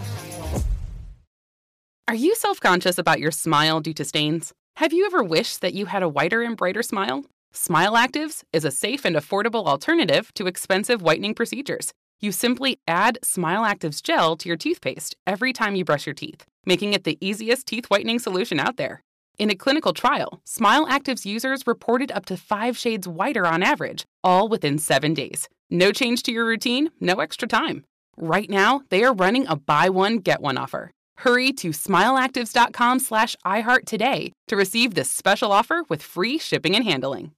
Are 2.07 2.15
you 2.15 2.35
self 2.35 2.61
conscious 2.61 2.99
about 2.99 3.21
your 3.21 3.31
smile 3.31 3.81
due 3.81 3.95
to 3.95 4.05
stains? 4.05 4.53
Have 4.77 4.93
you 4.93 5.07
ever 5.07 5.23
wished 5.23 5.61
that 5.61 5.75
you 5.75 5.87
had 5.87 6.03
a 6.03 6.09
whiter 6.09 6.43
and 6.43 6.57
brighter 6.57 6.83
smile? 6.83 7.25
Smile 7.53 7.95
Actives 7.95 8.43
is 8.53 8.65
a 8.65 8.71
safe 8.71 9.05
and 9.05 9.17
affordable 9.17 9.67
alternative 9.67 10.33
to 10.35 10.47
expensive 10.47 11.03
whitening 11.03 11.35
procedures. 11.35 11.93
You 12.21 12.33
simply 12.33 12.79
add 12.89 13.19
Smile 13.23 13.63
Actives 13.63 14.03
gel 14.03 14.37
to 14.37 14.49
your 14.49 14.57
toothpaste 14.57 15.17
every 15.27 15.53
time 15.53 15.75
you 15.75 15.85
brush 15.85 16.07
your 16.07 16.15
teeth, 16.15 16.45
making 16.67 16.93
it 16.95 17.05
the 17.05 17.17
easiest 17.21 17.67
teeth 17.67 17.87
whitening 17.87 18.19
solution 18.19 18.61
out 18.61 18.77
there. 18.77 19.03
In 19.39 19.51
a 19.51 19.55
clinical 19.55 19.93
trial, 19.93 20.41
Smile 20.45 20.87
Active's 20.89 21.25
users 21.25 21.67
reported 21.67 22.13
up 22.13 22.27
to 22.27 22.37
five 22.37 22.77
shades 22.77 23.09
whiter 23.09 23.47
on 23.47 23.63
average, 23.63 24.05
all 24.23 24.49
within 24.49 24.79
seven 24.79 25.15
days. 25.15 25.49
No 25.71 25.93
change 25.93 26.25
to 26.25 26.33
your 26.33 26.45
routine, 26.45 26.91
no 27.01 27.21
extra 27.21 27.47
time. 27.47 27.85
Right 28.17 28.51
now, 28.51 28.83
they 28.91 29.05
are 29.05 29.15
running 29.15 29.47
a 29.47 29.57
buy 29.57 29.89
one, 29.89 30.19
get 30.19 30.41
one 30.43 30.59
offer. 30.59 30.91
Hurry 31.19 31.53
to 31.55 31.71
smileactives.com 31.71 32.99
slash 32.99 33.37
iHeart 33.47 33.85
today 33.85 34.33
to 34.49 34.57
receive 34.57 34.95
this 34.95 35.11
special 35.11 35.53
offer 35.53 35.85
with 35.89 36.03
free 36.03 36.39
shipping 36.39 36.75
and 36.75 36.85
handling. 36.85 37.33